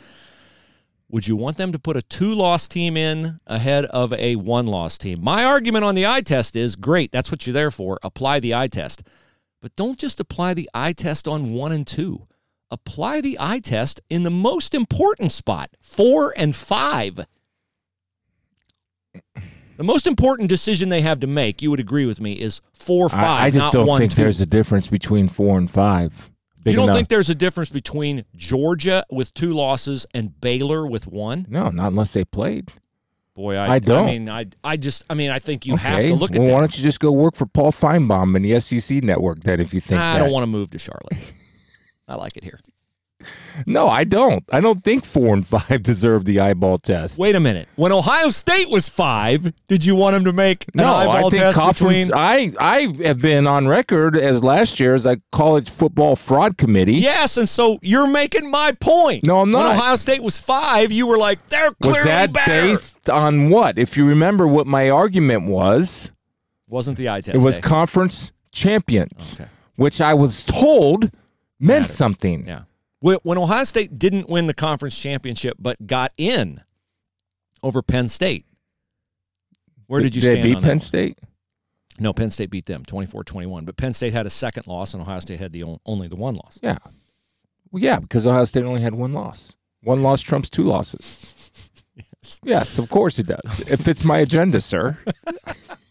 [1.09, 5.23] Would you want them to put a two-loss team in ahead of a one-loss team?
[5.23, 7.13] My argument on the eye test is great.
[7.13, 7.99] That's what you're there for.
[8.03, 9.05] Apply the eye test,
[9.63, 12.27] but don't just apply the eye test on one and two.
[12.73, 17.21] Apply the eye test in the most important spot, four and five.
[19.77, 23.09] The most important decision they have to make, you would agree with me, is four
[23.09, 23.21] five.
[23.21, 24.23] I, I just don't one, think two.
[24.23, 26.31] there's a difference between four and five.
[26.71, 26.97] You don't enough.
[26.97, 31.47] think there's a difference between Georgia with two losses and Baylor with one?
[31.49, 32.73] No, not unless they played.
[33.35, 34.05] Boy, I, I don't.
[34.05, 36.47] I mean, I, I just, I mean, I think you have to look at well,
[36.47, 36.55] that.
[36.55, 39.75] why don't you just go work for Paul Finebaum and the SEC network then if
[39.75, 40.25] you think I that?
[40.25, 41.19] don't want to move to Charlotte.
[42.09, 42.59] I like it here.
[43.67, 44.45] No, I don't.
[44.53, 47.19] I don't think four and five deserve the eyeball test.
[47.19, 47.69] Wait a minute.
[47.77, 51.43] When Ohio State was five, did you want them to make no, eyeball I think
[51.43, 52.09] test conference.
[52.09, 52.13] between?
[52.19, 56.97] I I have been on record as last year as a college football fraud committee.
[56.97, 59.27] Yes, and so you're making my point.
[59.27, 59.69] No, I'm not.
[59.71, 59.79] When.
[59.79, 62.51] Ohio State was five, you were like, they're clearly Was that better.
[62.51, 63.79] based on what?
[63.79, 66.13] If you remember what my argument was,
[66.69, 67.35] Wasn't the eye test?
[67.35, 67.61] it was eh?
[67.63, 69.49] conference champions, Okay.
[69.77, 71.11] which I was told
[71.59, 71.89] meant Mattered.
[71.89, 72.47] something.
[72.47, 72.63] Yeah.
[73.15, 76.63] When Ohio State didn't win the conference championship but got in
[77.63, 78.47] over Penn State,
[79.87, 80.81] where did you they stand beat on Penn?
[80.81, 81.19] State?
[81.99, 85.21] No, Penn State beat them 24-21, but Penn State had a second loss and Ohio
[85.21, 86.59] State had the on- only the one loss.
[86.63, 86.79] Yeah.
[87.71, 89.57] Well, yeah, because Ohio State only had one loss.
[89.83, 91.33] One loss trumps two losses.
[91.95, 92.41] yes.
[92.43, 92.79] yes.
[92.79, 93.61] of course it does.
[93.61, 94.99] It fits my agenda, sir.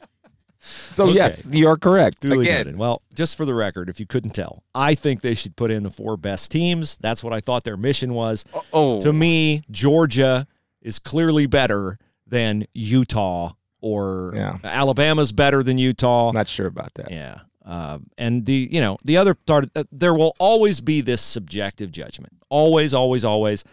[0.95, 1.15] so Okay.
[1.15, 2.21] yes, you are correct.
[2.21, 2.77] Duly Again, noted.
[2.77, 5.83] Well, just for the record, if you couldn't tell, I think they should put in
[5.83, 6.97] the four best teams.
[7.01, 8.45] That's what I thought their mission was.
[8.73, 10.47] oh, To me, Georgia
[10.81, 14.57] is clearly better than Utah or Yeah.
[14.63, 16.31] Alabama's better than Utah.
[16.31, 17.11] not sure about that.
[17.11, 17.39] Yeah.
[17.65, 21.91] Uh, and the you know the other part uh, there will always be this subjective
[21.91, 22.33] judgment.
[22.49, 23.63] Always, always, always.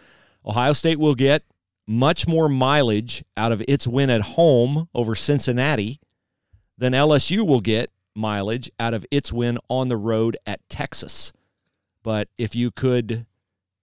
[0.45, 1.43] Ohio State will get
[1.87, 5.99] much more mileage out of its win at home over Cincinnati
[6.83, 11.31] than LSU will get mileage out of its win on the road at Texas.
[12.03, 13.25] But if you could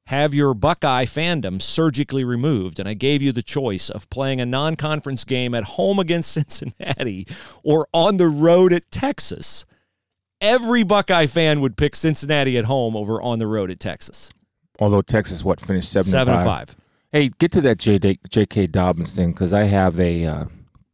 [0.05, 4.45] have your Buckeye fandom surgically removed, and I gave you the choice of playing a
[4.47, 7.27] non conference game at home against Cincinnati
[7.65, 9.65] or on the road at Texas,
[10.39, 14.31] every Buckeye fan would pick Cincinnati at home over on the road at Texas.
[14.79, 16.69] Although Texas, what finished seven, Seven and and five.
[16.69, 16.77] five.
[17.13, 18.67] Hey, get to that J- J.K.
[18.67, 20.45] Dobbins thing because I have a uh,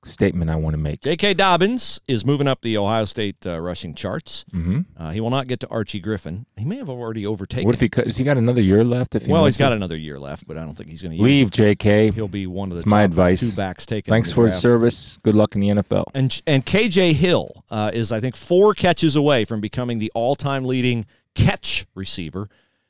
[0.07, 1.01] statement I want to make.
[1.03, 1.35] J.K.
[1.35, 4.45] Dobbins is moving up the Ohio State uh, rushing charts.
[4.51, 6.47] hmm Uh, he will not get to Archie Griffin.
[6.57, 7.66] He may have already overtaken.
[7.66, 7.90] What if he?
[8.05, 9.14] Has he got another year left?
[9.14, 9.77] If he well, he's got it?
[9.77, 12.11] another year left, but I don't think he's going to leave, J.K.
[12.12, 13.40] He'll be one of the It's my advice.
[13.40, 14.11] two backs taken.
[14.11, 15.19] Thanks for his service.
[15.23, 16.05] Good luck in the NFL.
[16.14, 20.64] And and KJ Hill uh, is I think four catches away from becoming the all-time
[20.64, 22.49] leading catch receiver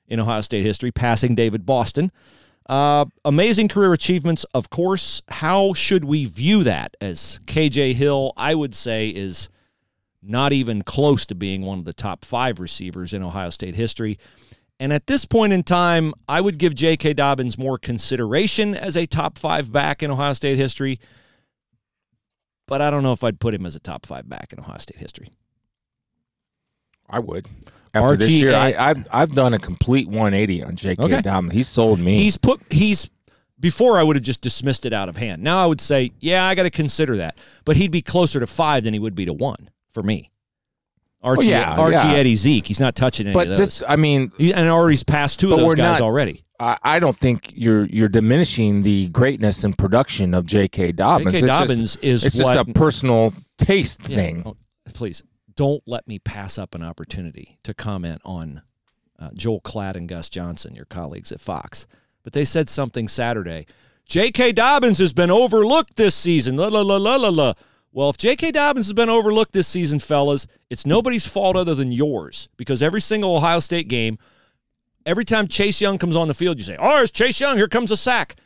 [0.08, 2.12] in Ohio State history, passing David Boston.
[2.68, 5.22] Uh, amazing career achievements, of course.
[5.28, 6.96] How should we view that?
[7.00, 9.48] As KJ Hill, I would say, is
[10.22, 14.18] not even close to being one of the top five receivers in Ohio State history.
[14.80, 17.14] And at this point in time, I would give J.K.
[17.14, 20.98] Dobbins more consideration as a top five back in Ohio State history
[22.66, 24.78] but I don't know if I'd put him as a top five back in Ohio
[24.78, 25.30] State history.
[27.08, 27.46] I would.
[28.04, 31.02] After this year, I, I've I've done a complete 180 on J.K.
[31.02, 31.20] Okay.
[31.22, 31.52] Dobbins.
[31.52, 32.18] He sold me.
[32.22, 33.10] He's put he's
[33.58, 35.42] before I would have just dismissed it out of hand.
[35.42, 38.46] Now I would say, yeah, I got to consider that, but he'd be closer to
[38.46, 40.30] five than he would be to one for me.
[41.22, 42.12] Oh, Archie, yeah, Archie yeah.
[42.14, 43.58] Eddie Zeke, he's not touching any but of those.
[43.58, 46.44] this, I mean, He- and already passed two of those guys not- already.
[46.60, 50.92] I, I don't think you're you're diminishing the greatness and production of J.K.
[50.92, 51.32] Dobbins.
[51.32, 51.38] J.K.
[51.38, 54.16] It's just- Dobbins is it's what just a personal taste Yeah.
[54.16, 54.42] thing.
[54.46, 54.56] Oh,
[54.94, 55.22] please
[55.56, 58.62] don't let me pass up an opportunity to comment on
[59.18, 61.86] uh, Joel Klatt and Gus Johnson, your colleagues at Fox.
[62.22, 63.66] But they said something Saturday.
[64.04, 64.52] J.K.
[64.52, 66.56] Dobbins has been overlooked this season.
[66.56, 67.54] La la la la la la.
[67.92, 68.52] Well, if J.K.
[68.52, 73.00] Dobbins has been overlooked this season, fellas, it's nobody's fault other than yours because every
[73.00, 74.18] single Ohio State game,
[75.06, 77.56] every time Chase Young comes on the field, you say, "Oh, it's Chase Young.
[77.56, 78.36] Here comes a sack."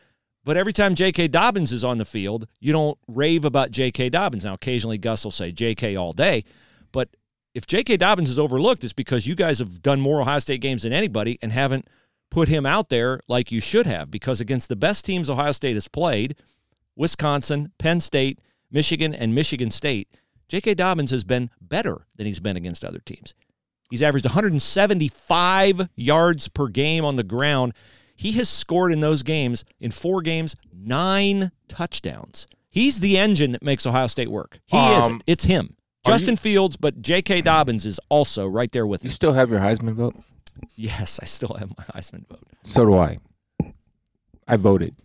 [0.44, 1.28] But every time J.K.
[1.28, 4.08] Dobbins is on the field, you don't rave about J.K.
[4.10, 4.44] Dobbins.
[4.44, 5.96] Now, occasionally Gus will say J.K.
[5.96, 6.44] all day,
[6.92, 7.08] but
[7.54, 7.96] if J.K.
[7.96, 11.38] Dobbins is overlooked, it's because you guys have done more Ohio State games than anybody
[11.42, 11.88] and haven't
[12.30, 14.10] put him out there like you should have.
[14.10, 16.36] Because against the best teams Ohio State has played,
[16.96, 18.38] Wisconsin, Penn State,
[18.70, 20.08] Michigan, and Michigan State,
[20.48, 20.74] J.K.
[20.74, 23.34] Dobbins has been better than he's been against other teams.
[23.90, 27.72] He's averaged 175 yards per game on the ground.
[28.14, 32.46] He has scored in those games, in four games, nine touchdowns.
[32.70, 34.60] He's the engine that makes Ohio State work.
[34.66, 35.08] He is.
[35.08, 35.76] Um, It's him.
[36.06, 37.42] Justin Fields, but J.K.
[37.42, 39.12] Dobbins is also right there with You him.
[39.12, 40.16] still have your Heisman vote?
[40.74, 42.40] Yes, I still have my Heisman vote.
[42.64, 43.18] So do I.
[44.48, 44.96] I voted.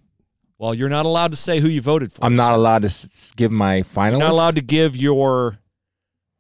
[0.58, 2.24] Well, you're not allowed to say who you voted for.
[2.24, 3.84] I'm not allowed to give my.
[3.96, 5.60] You're not allowed to give your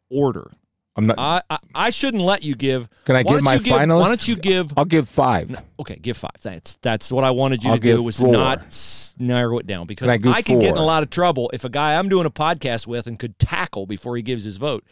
[0.10, 0.52] order.
[0.98, 1.20] I'm not.
[1.20, 2.88] I, I I shouldn't let you give.
[3.04, 4.00] Can I give my give, finalists?
[4.00, 4.74] Why don't you give?
[4.78, 5.62] I'll give five.
[5.80, 6.32] Okay, give five.
[6.42, 8.32] That's that's what I wanted you I'll to do was four.
[8.32, 11.50] not narrow it down because Can I I could get in a lot of trouble
[11.54, 14.56] if a guy I'm doing a podcast with and could tackle before he gives his
[14.58, 14.86] vote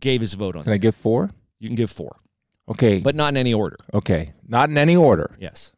[0.00, 0.64] gave his vote on.
[0.64, 0.72] Can.
[0.72, 1.30] I give four?
[1.60, 2.16] You can give four,
[2.68, 2.98] Okay.
[3.00, 3.76] but not in any order.
[3.94, 4.32] okay.
[4.46, 5.36] Not in any order.
[5.40, 5.72] Yes.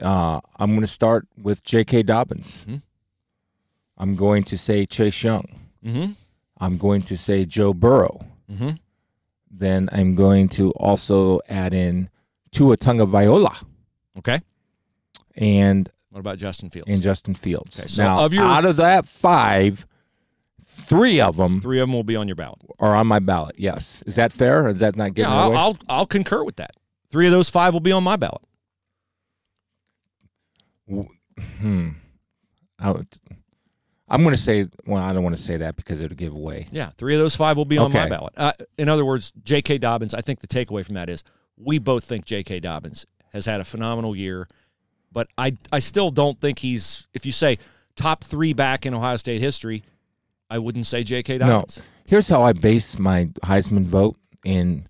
[0.00, 2.02] Uh, I'm going to start with J.K.
[2.04, 2.66] Dobbins.
[2.68, 2.82] Mhm.
[3.98, 5.60] I'm going to say Chase Young.
[5.84, 6.12] Mm-hmm.
[6.60, 8.20] I'm going to say Joe Burrow.
[8.50, 8.70] Mm-hmm.
[9.50, 12.08] Then I'm going to also add in
[12.52, 13.56] Tua Viola
[14.18, 14.40] Okay.
[15.36, 16.88] and What about Justin Fields?
[16.90, 17.78] and Justin Fields.
[17.80, 19.86] Okay, so now, of your- out of that five,
[20.64, 22.58] three of them Three of them will be on your ballot.
[22.80, 23.54] are on my ballot.
[23.58, 24.64] Yes, is that fair?
[24.64, 25.56] Or is that not Yeah, getting I'll, away?
[25.56, 26.72] I'll I'll concur with that.
[27.10, 28.42] Three of those five will be on my ballot.
[30.88, 31.88] hmm.
[32.78, 33.08] I would,
[34.08, 34.66] I'm going to say.
[34.86, 36.68] Well, I don't want to say that because it'll give away.
[36.70, 38.34] Yeah, three of those five will be on my ballot.
[38.36, 39.78] Uh, in other words, J.K.
[39.78, 40.14] Dobbins.
[40.14, 41.24] I think the takeaway from that is
[41.56, 42.60] we both think J.K.
[42.60, 44.46] Dobbins has had a phenomenal year,
[45.10, 47.08] but I I still don't think he's.
[47.14, 47.58] If you say
[47.96, 49.82] top three back in Ohio State history,
[50.48, 51.38] I wouldn't say J.K.
[51.38, 51.78] Dobbins.
[51.78, 51.84] No.
[52.06, 54.16] Here's how I base my Heisman vote.
[54.44, 54.86] In,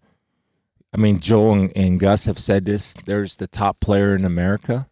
[0.93, 2.95] I mean, Joel and, and Gus have said this.
[3.07, 4.87] There's the top player in America.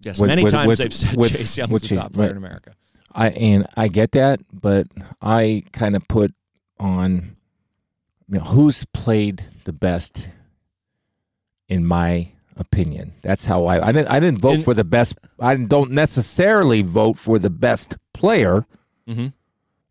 [0.00, 2.30] Yes, With- many with- times with- they've said Chase Young's the top player right.
[2.32, 2.72] in America.
[3.14, 4.86] I and I get that, but
[5.20, 6.34] I kind of put
[6.78, 7.36] on
[8.28, 10.30] you know, who's played the best
[11.68, 13.12] in my opinion.
[13.22, 15.14] That's how I I didn't I didn't vote In- for the best.
[15.40, 18.66] I don't necessarily vote for the best player.
[19.08, 19.28] Mm-hmm.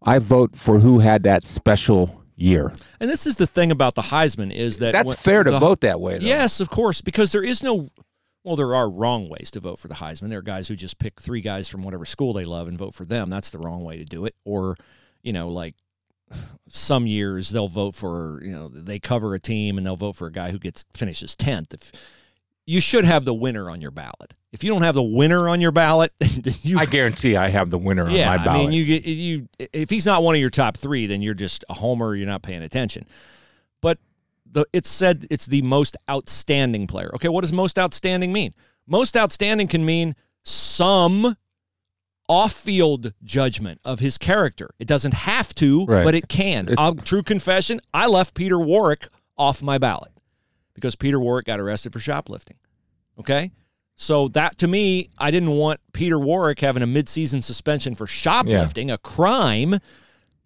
[0.03, 2.73] I vote for who had that special year.
[2.99, 5.60] And this is the thing about the Heisman is that That's when- fair to the-
[5.60, 6.17] vote that way.
[6.17, 6.25] Though.
[6.25, 7.89] Yes, of course, because there is no.
[8.43, 10.30] Well, there are wrong ways to vote for the Heisman.
[10.30, 12.95] There are guys who just pick three guys from whatever school they love and vote
[12.95, 13.30] for them.
[13.30, 14.36] That's the wrong way to do it.
[14.45, 14.75] Or,
[15.21, 15.75] you know, like
[16.67, 20.27] some years they'll vote for you know they cover a team and they'll vote for
[20.27, 21.73] a guy who gets finishes tenth.
[21.73, 21.91] If
[22.65, 24.34] you should have the winner on your ballot.
[24.51, 26.13] If you don't have the winner on your ballot,
[26.62, 28.60] you I guarantee I have the winner yeah, on my ballot.
[28.60, 31.34] I mean, you get you if he's not one of your top three, then you're
[31.34, 32.15] just a homer.
[32.15, 33.06] You're not paying attention.
[33.82, 33.97] But
[34.51, 37.09] the it's said it's the most outstanding player.
[37.15, 38.53] Okay, what does most outstanding mean?
[38.87, 41.35] Most outstanding can mean some
[42.29, 44.69] off-field judgment of his character.
[44.79, 46.03] It doesn't have to, Right.
[46.05, 46.69] but it can.
[46.69, 50.11] It- true confession: I left Peter Warrick off my ballot
[50.73, 52.57] because Peter Warrick got arrested for shoplifting.
[53.19, 53.51] Okay.
[53.95, 58.89] So that to me, I didn't want Peter Warrick having a midseason suspension for shoplifting,
[58.89, 59.79] a crime,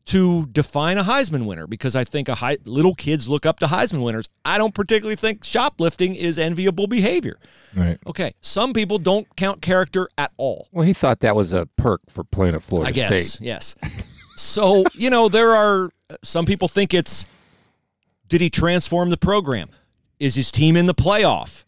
[0.05, 3.67] to define a Heisman winner because I think a high, little kids look up to
[3.67, 4.25] Heisman winners.
[4.43, 7.39] I don't particularly think shoplifting is enviable behavior.
[7.75, 7.97] Right.
[8.05, 10.67] Okay, some people don't count character at all.
[10.71, 13.45] Well, he thought that was a perk for playing at Florida I guess State.
[13.45, 13.75] yes.
[14.35, 15.89] So you know there are
[16.23, 17.25] some people think it's
[18.27, 19.69] did he transform the program?
[20.19, 21.63] Is his team in the playoff?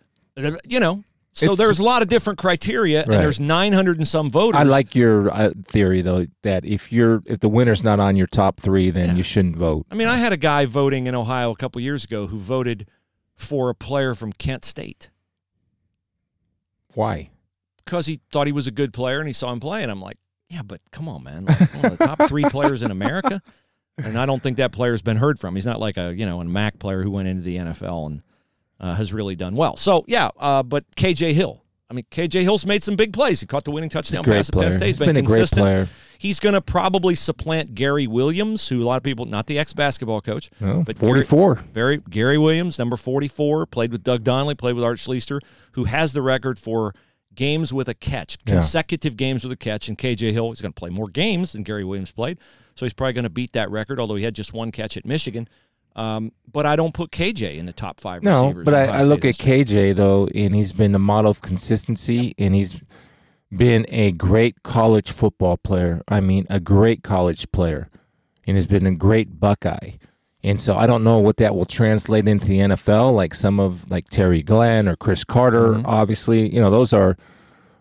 [0.67, 1.03] You know,
[1.37, 3.15] so It's- there's a lot of different criteria, Right.
[3.15, 4.59] and there's 900 and some voters.
[4.59, 8.27] I like your uh, theory though that if you're if the winner's not on your
[8.27, 9.85] top three, then you shouldn't vote.
[9.91, 12.87] I mean, I had a guy voting in Ohio a couple years ago who voted
[13.35, 15.09] for a player from Kent State
[16.93, 17.29] Why?
[17.85, 20.01] because he thought he was a good player and he saw him play, and I'm
[20.01, 20.17] like,
[20.49, 23.41] yeah, but come on, man, like, one of the top three players in America,
[23.97, 25.55] and I don't think that player's been heard from.
[25.55, 28.23] He's not like a you know a Mac player who went into the NFL and
[28.79, 29.77] uh, has really done well.
[29.77, 31.63] So yeah, uh, but KJ Hill.
[31.89, 33.39] I mean, KJ Hill's made some big plays.
[33.39, 34.73] He caught the winning touchdown pass at Penn.
[34.73, 34.87] State.
[34.87, 35.61] He's been, been a great consistent.
[35.61, 35.87] player.
[36.19, 39.71] He's going to probably supplant Gary Williams, who a lot of people, not the ex
[39.71, 41.55] basketball coach, No, but Gary- 44.
[41.71, 45.39] very Gary Williams, number 44, played with Doug Donley, played with Art Schlichter,
[45.73, 46.93] who has the record for
[47.33, 48.53] games with a catch, Yeah.
[48.55, 49.87] consecutive games with a catch.
[49.87, 52.39] And KJ Hill is going to play more games than Gary Williams played,
[52.75, 53.97] so he's probably going to beat that record.
[53.99, 55.47] Although he had just one catch at Michigan,
[55.97, 58.65] um, but I don't put KJ in the top five No, receivers.
[58.65, 59.35] but I, I look at.
[59.35, 62.79] KJ though, and he's been a model of consistency, and he's
[63.55, 66.01] been a great college football player.
[66.07, 67.89] I mean, a great college player,
[68.45, 69.91] and has been a great Buckeye.
[70.43, 73.89] And so I don't know what that will translate into the NFL, like some of
[73.89, 75.73] like Terry Glenn or Cris Carter.
[75.73, 75.85] Mm-hmm.
[75.85, 77.17] Obviously, you know those are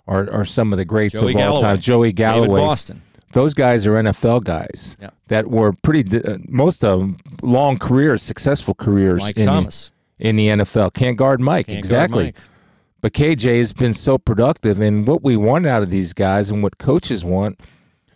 [0.09, 1.61] are, are some of the greats Joey of all Galloway.
[1.63, 1.81] time.
[1.81, 3.03] Joey David Galloway, Boston.
[3.37, 5.11] Those guys are NFL guys Yeah.
[5.29, 6.03] that were pretty.
[6.19, 9.21] Uh, most of them long careers, successful careers.
[9.21, 9.93] Mike in the- Thomas.
[10.19, 10.91] in the NFL.
[10.95, 11.67] Can't guard Mike.
[11.67, 12.25] Can't guard exactly.
[12.25, 12.37] Mike.
[13.03, 16.63] But KJ has been so productive, and what we want out of these guys and
[16.63, 17.61] what coaches want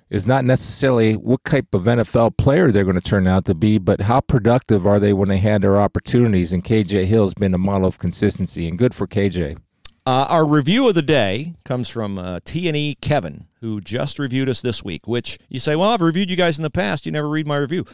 [0.09, 3.79] is not necessarily what type of NFL player they're going to turn out to be,
[3.79, 6.53] but how productive are they when they had their opportunities.
[6.53, 9.59] And KJ Hill's been a model of consistency, and good for KJ.
[10.07, 14.61] Uh, our review of the day comes from uh, T&E Kevin, who just reviewed us
[14.61, 17.07] this week, which you say, well, I've reviewed you guys in the past.
[17.07, 17.85] You never read my review.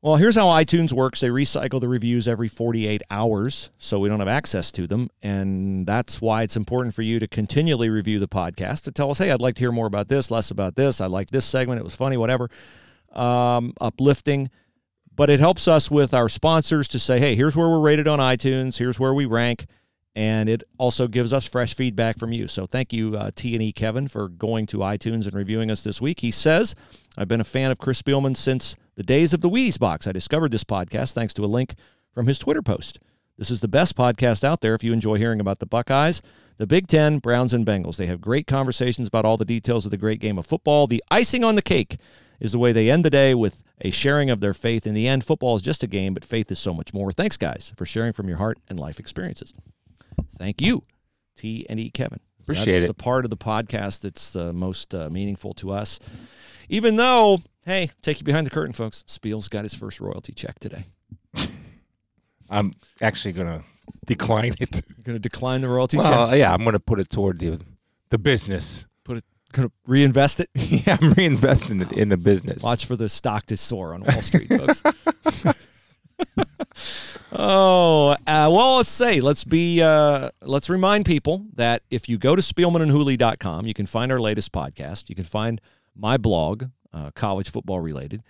[0.00, 1.20] Well, here's how iTunes works.
[1.20, 5.08] They recycle the reviews every 48 hours, so we don't have access to them.
[5.22, 9.18] And that's why it's important for you to continually review the podcast to tell us,
[9.18, 11.00] hey, I'd like to hear more about this, less about this.
[11.00, 11.78] I like this segment.
[11.78, 12.48] It was funny, whatever.
[13.12, 14.50] Um, uplifting.
[15.14, 18.18] But it helps us with our sponsors to say, hey, here's where we're rated on
[18.18, 18.78] iTunes.
[18.78, 19.66] Here's where we rank
[20.14, 22.46] and it also gives us fresh feedback from you.
[22.46, 25.82] So thank you, uh, T and E Kevin, for going to iTunes and reviewing us
[25.82, 26.20] this week.
[26.20, 26.74] He says,
[27.16, 30.06] "I've been a fan of Chris Spielman since the days of the Wheaties Box.
[30.06, 31.74] I discovered this podcast thanks to a link
[32.12, 32.98] from his Twitter post.
[33.38, 36.20] This is the best podcast out there if you enjoy hearing about the Buckeyes,
[36.58, 37.96] the Big Ten, Browns, and Bengals.
[37.96, 40.86] They have great conversations about all the details of the great game of football.
[40.86, 41.96] The icing on the cake."
[42.40, 44.84] Is the way they end the day with a sharing of their faith.
[44.84, 47.12] In the end, football is just a game, but faith is so much more.
[47.12, 49.54] Thanks, guys, for sharing from your heart and life experiences.
[50.38, 50.82] Thank you,
[51.36, 52.20] T and E Kevin.
[52.42, 52.88] Appreciate that's it.
[52.88, 56.00] the part of the podcast that's the most uh, meaningful to us.
[56.68, 59.04] Even though, hey, take you behind the curtain, folks.
[59.06, 60.84] Spiel's got his first royalty check today.
[62.50, 63.64] I'm actually going to
[64.06, 64.74] decline it.
[64.96, 66.34] You're going to decline the royalty check.
[66.36, 67.60] yeah, I'm going to put it toward the
[68.10, 68.86] the business.
[69.04, 69.24] Put it.
[69.52, 70.48] Going to reinvest it.
[70.54, 72.62] yeah, I'm reinvesting it in the business.
[72.62, 74.82] Watch for the stock to soar on Wall Street, folks.
[77.32, 82.36] Oh, uh, well, let's say, let's be, uh, let's remind people that if you go
[82.36, 85.08] to spielmanandhooley.com, you can find our latest podcast.
[85.08, 85.60] You can find
[85.96, 88.22] my blog, uh, college football related.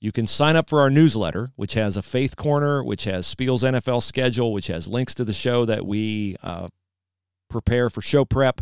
[0.00, 3.62] You can sign up for our newsletter, which has a faith corner, which has Spiel's
[3.62, 6.68] NFL schedule, which has links to the show that we uh,
[7.48, 8.60] prepare for show prep.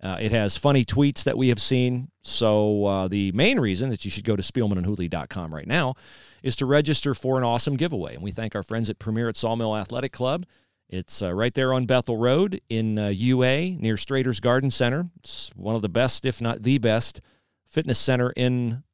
[0.00, 2.08] Uh, it has funny tweets that we have seen.
[2.22, 5.94] So uh, the main reason that you should go to spielmanandhooley.com right now
[6.42, 8.14] is to register for an awesome giveaway.
[8.14, 10.46] And we thank our friends at Premier at Sawmill Athletic Club.
[10.88, 15.08] It's uh, right there on Bethel Road in uh, UA near Strader's Garden Center.
[15.18, 17.20] It's one of the best, if not the best,
[17.66, 18.84] fitness center in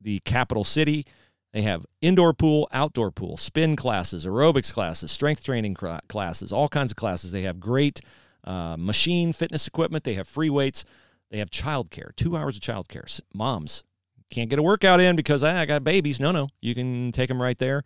[0.00, 1.06] the capital city.
[1.52, 5.76] They have indoor pool, outdoor pool, spin classes, aerobics classes, strength training
[6.08, 7.32] classes, all kinds of classes.
[7.32, 8.00] They have great
[8.44, 10.04] uh, machine fitness equipment.
[10.04, 10.84] They have free weights.
[11.30, 13.20] They have childcare, two hours of childcare.
[13.34, 13.84] Moms
[14.30, 16.20] can't get a workout in because ah, I got babies.
[16.20, 17.84] No, no, you can take them right there,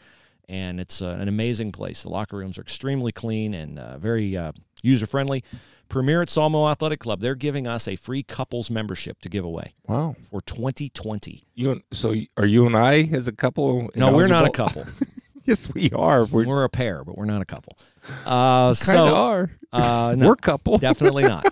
[0.49, 2.03] and it's uh, an amazing place.
[2.03, 4.53] The locker rooms are extremely clean and uh, very uh,
[4.83, 5.43] user friendly.
[5.89, 9.75] Premier at Sawmill Athletic Club, they're giving us a free couples membership to give away
[9.87, 10.17] Wow.
[10.29, 11.45] for 2020.
[11.55, 13.89] You so are you and I as a couple?
[13.95, 14.85] No, we're not a couple.
[15.45, 16.25] yes, we are.
[16.25, 17.79] We're We're a pair, but we're not a couple.
[18.25, 19.51] Uh, kind of so are.
[19.73, 20.79] uh, no, We're couple.
[20.79, 21.47] definitely not.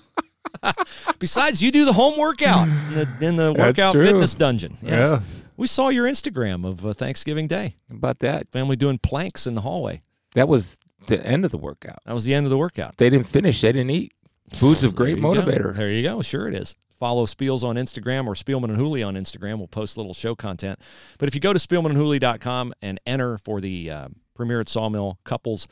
[1.19, 4.05] Besides, you do the home workout in the, in the That's workout true.
[4.07, 4.77] fitness dungeon.
[4.83, 5.11] Yes.
[5.11, 5.21] Yeah.
[5.57, 7.77] We saw your Instagram of uh, Thanksgiving Day.
[7.91, 8.51] How about that?
[8.51, 10.03] Family doing planks in the hallway.
[10.35, 10.77] That was
[11.07, 11.99] the end of the workout.
[12.05, 12.97] That was the end of the workout.
[12.97, 13.61] They didn't finish.
[13.61, 14.13] They didn't eat.
[14.53, 15.43] Food's a great There you go.
[15.43, 15.75] motivator.
[15.75, 16.21] There you go.
[16.23, 16.75] Sure it is.
[16.99, 19.59] Follow Spiels on Instagram or Spielman and Hooley on Instagram.
[19.59, 20.79] We'll post little show content.
[21.19, 25.67] But if you go to spielmanandhooley.com and enter for the uh, Premier at Sawmill couples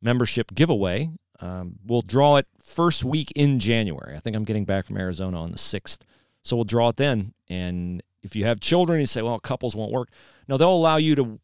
[0.00, 4.14] membership giveaway, um, we'll draw it first week in January.
[4.14, 6.00] I think I'm getting back from Arizona on the 6th.
[6.44, 7.34] So we'll draw it then.
[7.48, 10.08] And if you have children, you say, well, couples won't work.
[10.48, 11.40] No, they'll allow you to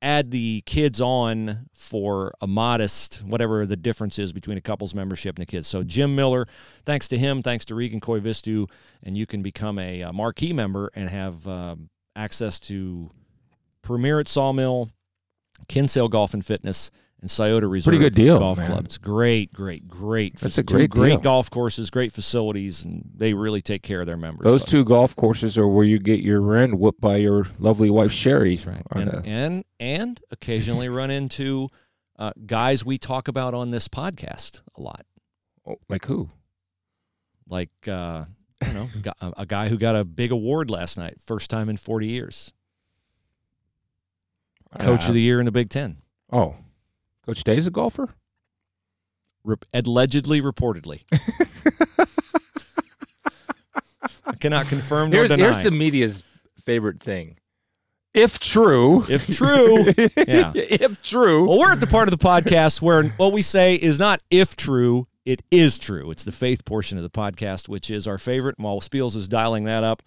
[0.00, 5.36] add the kids on for a modest whatever the difference is between a couple's membership
[5.36, 5.66] and a kids.
[5.66, 6.46] So Jim Miller,
[6.84, 8.70] thanks to him, thanks to Regan Koivistu,
[9.02, 13.10] and you can become a, uh marquee member and have um, access to
[13.82, 14.90] Premier at Sawmill,
[15.66, 16.90] Kinsale Golf and Fitness,
[17.20, 18.68] and Scioto Reserve Pretty good deal, Golf man.
[18.70, 18.84] Club.
[18.84, 20.36] It's great, great, great.
[20.38, 21.18] That's a great great deal.
[21.18, 24.44] golf courses, great facilities, and they really take care of their members.
[24.44, 27.90] Those So- two golf courses are where you get your end whooped by your lovely
[27.90, 28.54] wife Sherry.
[28.54, 28.82] That's right.
[28.92, 31.68] And, a- and and occasionally run into
[32.18, 35.04] uh, guys we talk about on this podcast a lot,
[35.66, 36.30] oh, like who?
[37.48, 38.24] like uh,
[38.66, 38.88] you know
[39.20, 42.52] a a guy who got a big award last night, first time in forty years,
[44.78, 45.98] coach Uh, of the year in the Big Ten,
[46.32, 46.56] Oh,
[47.24, 48.08] Coach Day's a golfer.
[49.44, 51.02] Rep- allegedly, reportedly.
[54.26, 55.44] I cannot confirm nor Here's, deny.
[55.44, 56.22] here's the media's
[56.62, 57.38] favorite thing.
[58.14, 59.84] If true, if true,
[60.26, 60.52] yeah.
[60.54, 63.98] if true, Well, we're at the part of the podcast where what we say is
[63.98, 66.10] not if true, it is true.
[66.10, 68.56] It's the faith portion of the podcast, which is our favorite.
[68.58, 70.02] And while Spiels is dialing that up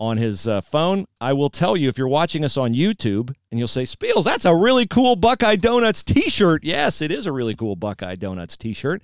[0.00, 3.58] on his uh, phone, I will tell you if you're watching us on YouTube and
[3.58, 6.64] you'll say, Spiels, that's a really cool Buckeye Donuts t shirt.
[6.64, 9.02] Yes, it is a really cool Buckeye Donuts t shirt.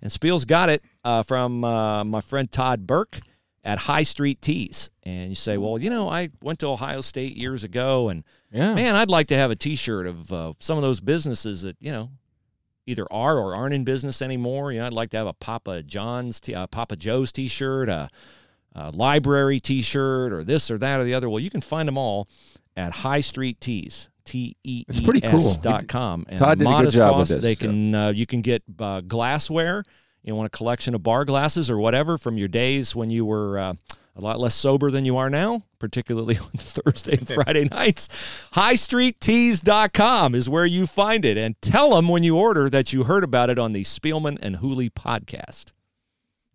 [0.00, 3.20] And Spiels got it uh, from uh, my friend Todd Burke
[3.64, 4.90] at High Street Tees.
[5.02, 8.22] And you say, well, you know, I went to Ohio State years ago and
[8.52, 11.76] yeah, man, I'd like to have a T-shirt of uh, some of those businesses that
[11.80, 12.10] you know
[12.86, 14.72] either are or aren't in business anymore.
[14.72, 18.08] You know, I'd like to have a Papa John's, t- uh, Papa Joe's T-shirt, a,
[18.76, 21.28] a library T-shirt, or this or that or the other.
[21.28, 22.28] Well, you can find them all
[22.76, 24.10] at High Street Tees.
[24.24, 25.40] T E It's pretty cool.
[25.40, 26.26] E S dot com.
[26.28, 28.62] And Todd did a good modest job with this, They can uh, you can get
[28.78, 29.84] uh, glassware.
[30.24, 33.56] You want a collection of bar glasses or whatever from your days when you were
[33.58, 33.74] uh,
[34.16, 38.08] a lot less sober than you are now, particularly on Thursday and Friday nights.
[38.54, 41.36] HighStreetTees.com is where you find it.
[41.36, 44.56] And tell them when you order that you heard about it on the Spielman and
[44.56, 45.72] Hooley podcast.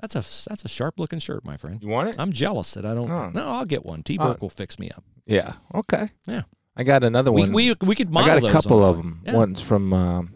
[0.02, 1.82] That's a that's a sharp looking shirt, my friend.
[1.82, 2.16] you want it?
[2.18, 3.10] I'm jealous that I don't.
[3.10, 3.30] Oh.
[3.30, 4.02] No, I'll get one.
[4.04, 5.04] T Burke will fix me up.
[5.26, 5.54] yeah.
[5.76, 6.10] Okay.
[6.26, 6.42] Yeah.
[6.76, 7.52] I got another one.
[7.54, 9.22] we we could I got a couple of them.
[9.26, 9.34] Yeah.
[9.36, 10.34] One's from um,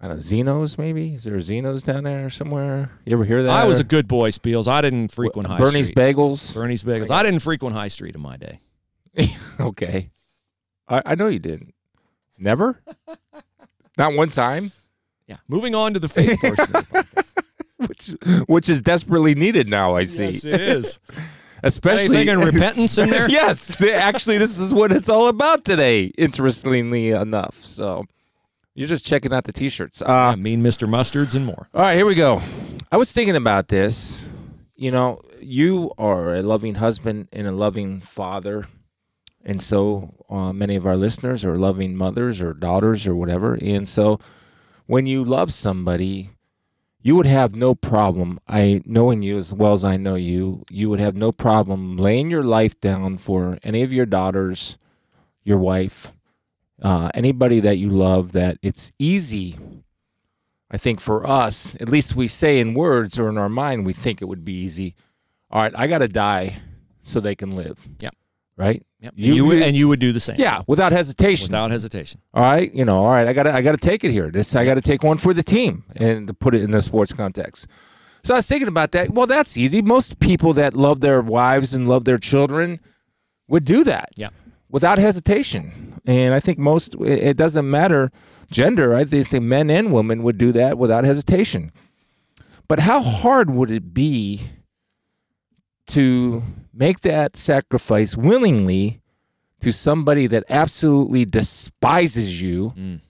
[0.00, 1.14] I don't know Zeno's maybe.
[1.14, 2.90] Is there Zeno's down there somewhere?
[3.04, 3.50] You ever hear that?
[3.50, 4.66] I was or- a good boy, Spiels.
[4.66, 5.96] I didn't frequent High Bernie's Street.
[5.96, 6.54] Bagels.
[6.54, 7.10] Bernie's Bagels.
[7.10, 8.60] I didn't frequent High Street in my day.
[9.60, 10.10] okay.
[10.88, 11.74] I, I know you didn't.
[12.38, 12.82] Never.
[13.98, 14.72] Not one time.
[15.26, 15.36] Yeah.
[15.46, 16.66] Moving on to the faith portion.
[17.80, 18.26] Of the podcast.
[18.38, 19.96] Which which is desperately needed now.
[19.96, 20.24] I see.
[20.26, 21.00] yes, it is.
[21.62, 23.28] Especially Anything in repentance in there?
[23.28, 26.04] yes, they- actually, this is what it's all about today.
[26.16, 28.04] Interestingly enough, so
[28.74, 30.00] you're just checking out the t-shirts.
[30.00, 30.88] Uh, I mean, Mr.
[30.88, 31.68] Mustards and more.
[31.74, 32.40] all right, here we go.
[32.90, 34.26] I was thinking about this.
[34.74, 38.66] You know, you are a loving husband and a loving father,
[39.44, 43.58] and so uh, many of our listeners are loving mothers or daughters or whatever.
[43.60, 44.18] And so,
[44.86, 46.30] when you love somebody,
[47.02, 48.38] you would have no problem.
[48.46, 52.30] I knowing you as well as I know you, you would have no problem laying
[52.30, 54.78] your life down for any of your daughters,
[55.42, 56.12] your wife,
[56.82, 58.32] uh, anybody that you love.
[58.32, 59.56] That it's easy.
[60.70, 63.92] I think for us, at least we say in words or in our mind, we
[63.92, 64.94] think it would be easy.
[65.50, 66.60] All right, I got to die
[67.02, 67.88] so they can live.
[68.00, 68.14] Yep.
[68.60, 68.84] Right.
[69.00, 69.14] Yep.
[69.16, 70.36] You- You, would, and you would do the same.
[70.38, 71.46] Yeah, without hesitation.
[71.46, 72.20] Without hesitation.
[72.34, 74.30] All right, you know, all right, I got to I got to take it here.
[74.30, 76.82] This I got to take one for the team and to put it in the
[76.82, 77.66] sports context.
[78.22, 79.10] So I was thinking about that.
[79.14, 79.80] Well, that's easy.
[79.80, 82.78] Most people that love their wives and love their children
[83.48, 84.10] would do that.
[84.16, 84.28] Yeah.
[84.68, 85.98] Without hesitation.
[86.06, 88.12] And I think most it doesn't matter
[88.50, 88.94] gender.
[88.94, 91.72] I think say men and women would do that without hesitation.
[92.68, 94.42] But how hard would it be
[95.94, 99.00] to make that sacrifice willingly
[99.60, 103.00] to somebody that absolutely despises you Mm.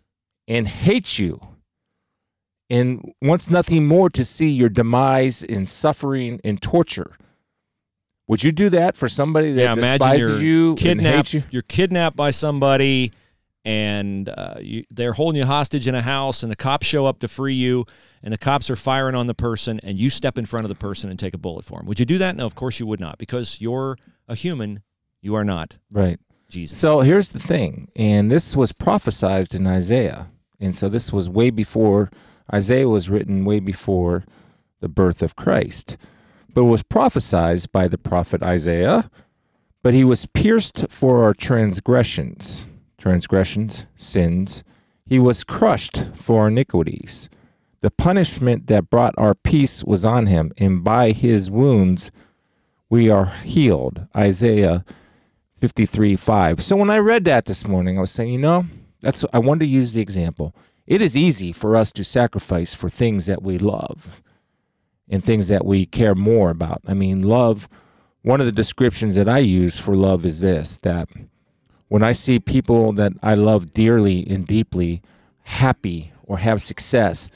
[0.48, 1.40] and hates you
[2.68, 7.16] and wants nothing more to see your demise in suffering and torture.
[8.28, 11.16] Would you do that for somebody that yeah, despises and kidnapped.
[11.16, 11.42] hates you?
[11.50, 13.12] You're kidnapped by somebody,
[13.64, 17.18] and uh, you, they're holding you hostage in a house, and the cops show up
[17.20, 17.84] to free you,
[18.22, 20.74] and the cops are firing on the person, and you step in front of the
[20.74, 21.86] person and take a bullet for him.
[21.86, 22.36] Would you do that?
[22.36, 23.98] No, of course you would not, because you're
[24.28, 24.82] a human.
[25.20, 26.18] You are not Right.
[26.48, 26.78] Jesus.
[26.78, 31.50] So here's the thing, and this was prophesied in Isaiah, and so this was way
[31.50, 32.10] before
[32.52, 34.24] Isaiah was written, way before
[34.80, 35.98] the birth of Christ,
[36.54, 39.10] but was prophesied by the prophet Isaiah.
[39.82, 42.69] But he was pierced for our transgressions,
[43.00, 44.62] transgressions, sins.
[45.04, 47.28] He was crushed for iniquities.
[47.80, 52.12] The punishment that brought our peace was on him, and by his wounds
[52.88, 54.06] we are healed.
[54.14, 54.84] Isaiah
[55.54, 56.62] 53 5.
[56.62, 58.66] So when I read that this morning, I was saying, you know,
[59.00, 60.54] that's I wanted to use the example.
[60.86, 64.22] It is easy for us to sacrifice for things that we love
[65.08, 66.82] and things that we care more about.
[66.86, 67.68] I mean, love,
[68.22, 71.08] one of the descriptions that I use for love is this that
[71.90, 75.02] when I see people that I love dearly and deeply
[75.42, 77.28] happy or have success,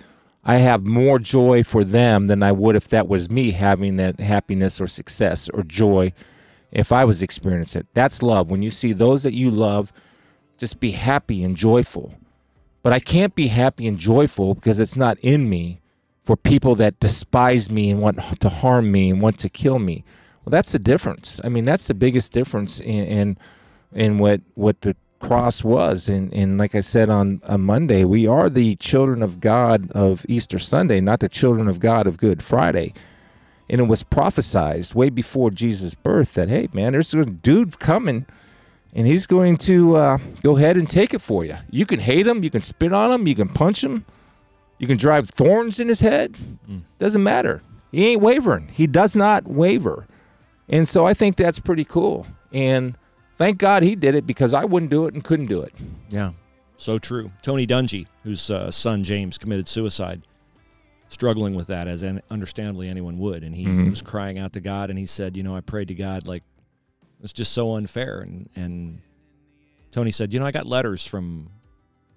[0.45, 4.21] I have more joy for them than I would if that was me having that
[4.21, 6.13] happiness or success or joy
[6.71, 7.89] if I was experiencing it.
[7.95, 8.49] That's love.
[8.49, 9.93] When you see those that you love
[10.57, 12.15] just be happy and joyful.
[12.85, 15.81] But I can't be happy and joyful because it's not in me
[16.23, 20.05] for people that despise me and want to harm me and want to kill me.
[20.45, 21.41] Well, that's the difference.
[21.43, 23.39] I mean, that's the biggest difference in in,
[23.95, 26.09] in what what the cross was.
[26.09, 30.27] And and like I said on, on Monday, we are the children of God of
[30.29, 32.93] Easter Sunday, not the children of God of Good Friday.
[33.71, 38.27] And it was prophesied way before Jesus' birth that hey, man, there's a dude coming
[38.95, 41.57] and he's going to uh, go ahead and take it for you.
[41.71, 44.05] You can hate him, you can spit on him, you can punch him,
[44.79, 46.37] you can drive thorns in his head.
[46.99, 47.63] Doesn't matter.
[47.91, 48.69] He ain't wavering.
[48.69, 50.07] He does not waver.
[50.69, 52.27] And so I think that's pretty cool.
[52.53, 52.97] And
[53.37, 55.73] thank God he did it because I wouldn't do it and couldn't do it.
[56.11, 56.33] Yeah,
[56.77, 57.31] so true.
[57.43, 60.23] Tony Dungy, whose uh, son James committed suicide,
[61.09, 63.91] struggling with that as an, understandably anyone would, and he Mhm.
[63.91, 66.43] was crying out to God, and he said, "You know, I prayed to God like
[67.23, 69.01] it's just so unfair." And and
[69.91, 71.51] Tony said, "You know, I got letters from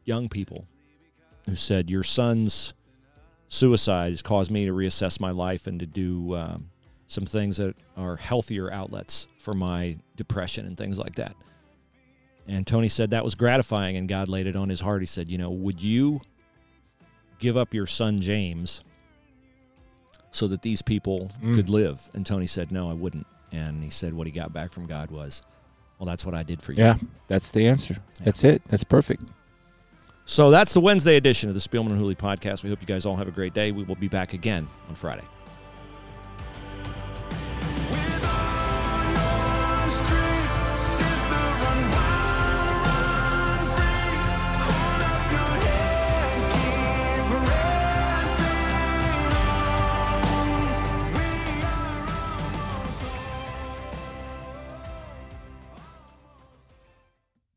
[0.06, 0.66] young people
[1.46, 2.74] who said your son's
[3.50, 6.70] suicide has caused me to reassess my life and to do um,
[7.08, 11.34] some things that are healthier outlets for my depression and things like that."
[12.50, 15.02] And Tony said that was gratifying, and God laid it on his heart.
[15.02, 16.20] He said, You know, would you
[17.40, 18.84] give up your son James
[20.32, 21.56] so that these people Mm.
[21.56, 22.10] could live?
[22.14, 23.26] And Tony said, No, I wouldn't.
[23.54, 25.44] And he said, What he got back from God was,
[25.98, 26.84] Well, that's what I did for you.
[26.84, 27.98] Yeah, that's the answer.
[28.24, 28.62] That's it.
[28.68, 29.24] That's perfect.
[30.26, 32.64] So that's the Wednesday edition of the Spielman and Hooley podcast.
[32.64, 33.72] We hope you guys all have a great day.
[33.72, 35.24] We will be back again on Friday.